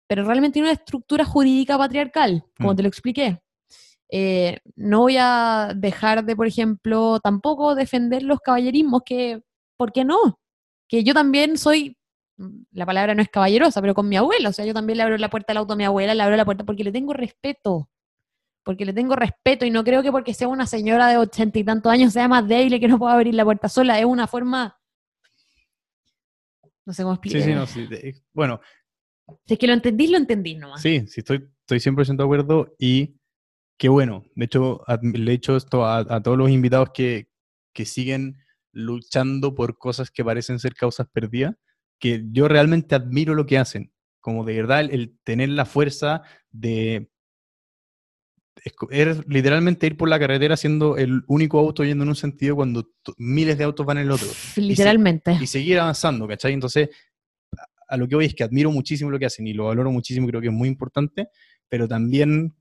[0.07, 2.75] pero realmente tiene una estructura jurídica patriarcal, como Mm.
[2.75, 3.39] te lo expliqué.
[4.11, 9.41] Eh, no voy a dejar de, por ejemplo, tampoco defender los caballerismos, que,
[9.77, 10.39] ¿por qué no?
[10.89, 11.97] Que yo también soy,
[12.71, 15.17] la palabra no es caballerosa, pero con mi abuela, o sea, yo también le abro
[15.17, 17.89] la puerta al auto a mi abuela, le abro la puerta porque le tengo respeto,
[18.65, 21.63] porque le tengo respeto y no creo que porque sea una señora de ochenta y
[21.63, 24.27] tantos años sea más débil y que no pueda abrir la puerta sola, es una
[24.27, 24.77] forma...
[26.85, 27.41] No sé cómo explicar.
[27.41, 28.59] Sí, sí, no, sí, de- Bueno,
[29.45, 30.81] Si es que lo entendís, lo entendís nomás.
[30.81, 33.15] Sí, sí, estoy, estoy 100% de acuerdo y
[33.77, 34.23] qué bueno.
[34.35, 37.27] De hecho, le he hecho esto a, a todos los invitados que,
[37.73, 38.37] que siguen
[38.71, 41.55] luchando por cosas que parecen ser causas perdidas,
[41.99, 43.91] que yo realmente admiro lo que hacen.
[44.21, 47.09] Como de verdad el, el tener la fuerza de
[48.65, 52.55] esco- er- literalmente ir por la carretera siendo el único auto yendo en un sentido
[52.55, 54.27] cuando miles de autos van en el otro
[54.57, 55.37] Literalmente.
[55.39, 56.51] y seguir avanzando, ¿cachai?
[56.53, 56.89] Entonces,
[57.57, 59.91] a- a lo que voy es que admiro muchísimo lo que hacen y lo valoro
[59.91, 61.27] muchísimo, creo que es muy importante,
[61.69, 62.55] pero también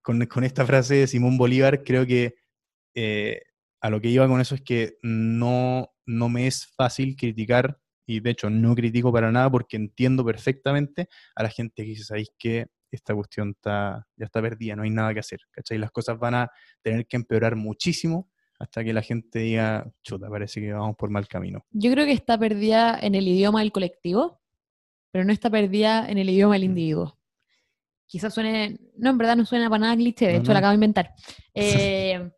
[0.00, 2.34] con, con esta frase de Simón Bolívar, creo que
[2.94, 3.42] eh,
[3.80, 8.18] a lo que iba con eso es que no, no me es fácil criticar, y
[8.20, 12.30] de hecho no critico para nada porque entiendo perfectamente a la gente que dice, ¿sabéis
[12.38, 12.66] que
[12.96, 15.78] esta cuestión está, ya está perdida, no hay nada que hacer, ¿cachai?
[15.78, 16.50] Las cosas van a
[16.82, 21.26] tener que empeorar muchísimo hasta que la gente diga, chuta, parece que vamos por mal
[21.26, 21.64] camino.
[21.70, 24.40] Yo creo que está perdida en el idioma del colectivo,
[25.10, 26.66] pero no está perdida en el idioma del Mm.
[26.70, 27.18] individuo.
[28.06, 30.52] Quizás suene, no, en verdad no suena para nada cliché, de No, hecho no.
[30.52, 31.14] lo acabo de inventar.
[32.14, 32.30] Eh,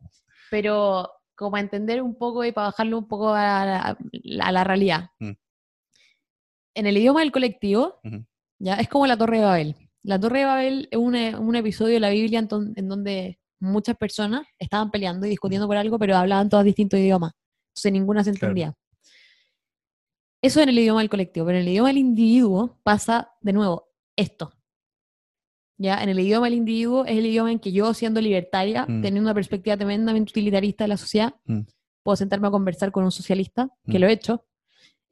[0.51, 3.99] pero como a entender un poco y para bajarlo un poco a la,
[4.41, 5.11] a la realidad.
[5.19, 5.33] Mm.
[6.75, 8.25] En el idioma del colectivo, Ujú.
[8.59, 9.77] ya es como la Torre de Babel.
[10.05, 13.39] La Torre de Babel es un, un episodio de la Biblia en, ton- en donde
[13.61, 17.33] muchas personas estaban peleando y discutiendo por algo, pero hablaban todos distintos idiomas.
[17.71, 18.47] Entonces ninguna se Claro.
[18.53, 18.75] entendía.
[20.43, 23.89] Eso en el idioma del colectivo, pero en el idioma del individuo pasa de nuevo
[24.15, 24.53] esto.
[25.79, 29.01] Ya, en el idioma del individuo es el idioma en que yo, siendo libertaria, Mm.
[29.03, 31.61] teniendo una perspectiva tremendamente utilitarista de la sociedad, Mm.
[32.05, 34.01] puedo sentarme a conversar con un socialista, que Mm.
[34.03, 34.45] lo he hecho.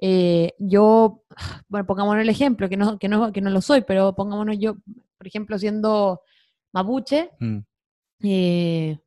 [0.04, 1.22] Eh, yo,
[1.68, 4.74] bueno, pongámonos el ejemplo, que no, que, no, que no lo soy, pero pongámonos yo,
[5.16, 6.20] por ejemplo, siendo
[6.72, 7.58] mapuche, Mm,
[8.24, 8.98] eh,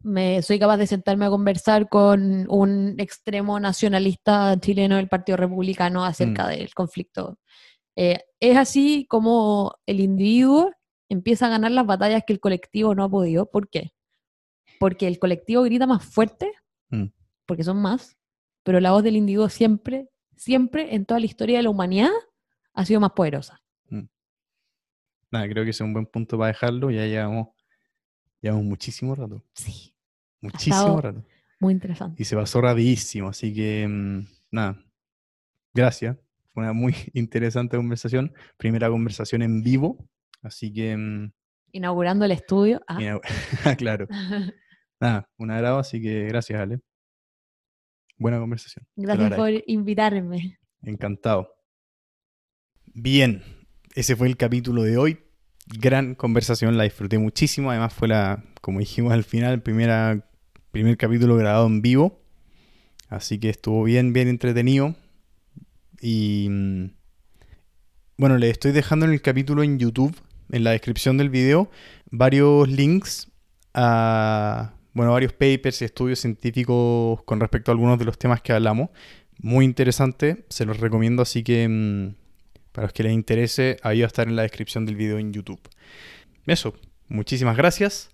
[0.00, 6.04] me, soy capaz de sentarme a conversar con un extremo nacionalista chileno del Partido Republicano
[6.04, 6.48] acerca Mm.
[6.50, 7.38] del conflicto.
[7.96, 10.70] Eh, es así como el individuo
[11.08, 13.50] empieza a ganar las batallas que el colectivo no ha podido.
[13.50, 13.92] ¿Por qué?
[14.78, 16.52] Porque el colectivo grita más fuerte,
[16.90, 17.06] Mm.
[17.46, 18.16] porque son más,
[18.62, 20.08] pero la voz del individuo siempre,
[20.38, 22.10] siempre en toda la historia de la humanidad
[22.72, 23.60] ha sido más poderosa.
[25.30, 26.90] Nada, creo que ese es un buen punto para dejarlo.
[26.90, 27.48] Ya llevamos,
[28.40, 29.44] llevamos muchísimo rato.
[29.52, 29.94] Sí,
[30.40, 31.22] Muchísimo rato.
[31.60, 32.22] muy interesante.
[32.22, 33.28] Y se pasó rapidísimo.
[33.28, 34.82] Así que, mm, nada.
[35.74, 36.16] Gracias.
[36.54, 38.32] Fue una muy interesante conversación.
[38.56, 40.08] Primera conversación en vivo.
[40.42, 41.32] Así que, mm,
[41.72, 42.80] Inaugurando el estudio.
[42.88, 43.20] Ah.
[43.78, 44.06] claro.
[45.00, 45.78] Nada, un agrado.
[45.78, 46.80] Así que gracias, Ale.
[48.18, 48.86] Buena conversación.
[48.96, 50.58] Gracias por invitarme.
[50.82, 51.54] Encantado.
[52.94, 53.42] Bien,
[53.94, 55.18] ese fue el capítulo de hoy.
[55.66, 57.70] Gran conversación, la disfruté muchísimo.
[57.70, 60.28] Además fue la, como dijimos al final, primera,
[60.72, 62.20] primer capítulo grabado en vivo.
[63.08, 64.96] Así que estuvo bien, bien entretenido.
[66.00, 66.90] Y mm,
[68.16, 70.16] bueno, le estoy dejando en el capítulo en YouTube,
[70.50, 71.70] en la descripción del video,
[72.10, 73.30] varios links
[73.74, 78.52] a bueno, varios papers y estudios científicos con respecto a algunos de los temas que
[78.52, 78.90] hablamos.
[79.40, 82.16] Muy interesante, se los recomiendo, así que mm,
[82.72, 85.32] para los que les interese, ahí va a estar en la descripción del video en
[85.32, 85.60] YouTube.
[86.46, 86.74] Eso,
[87.06, 88.10] muchísimas gracias,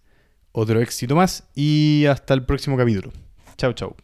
[0.52, 3.10] otro éxito más y hasta el próximo capítulo.
[3.56, 4.03] Chao, chao.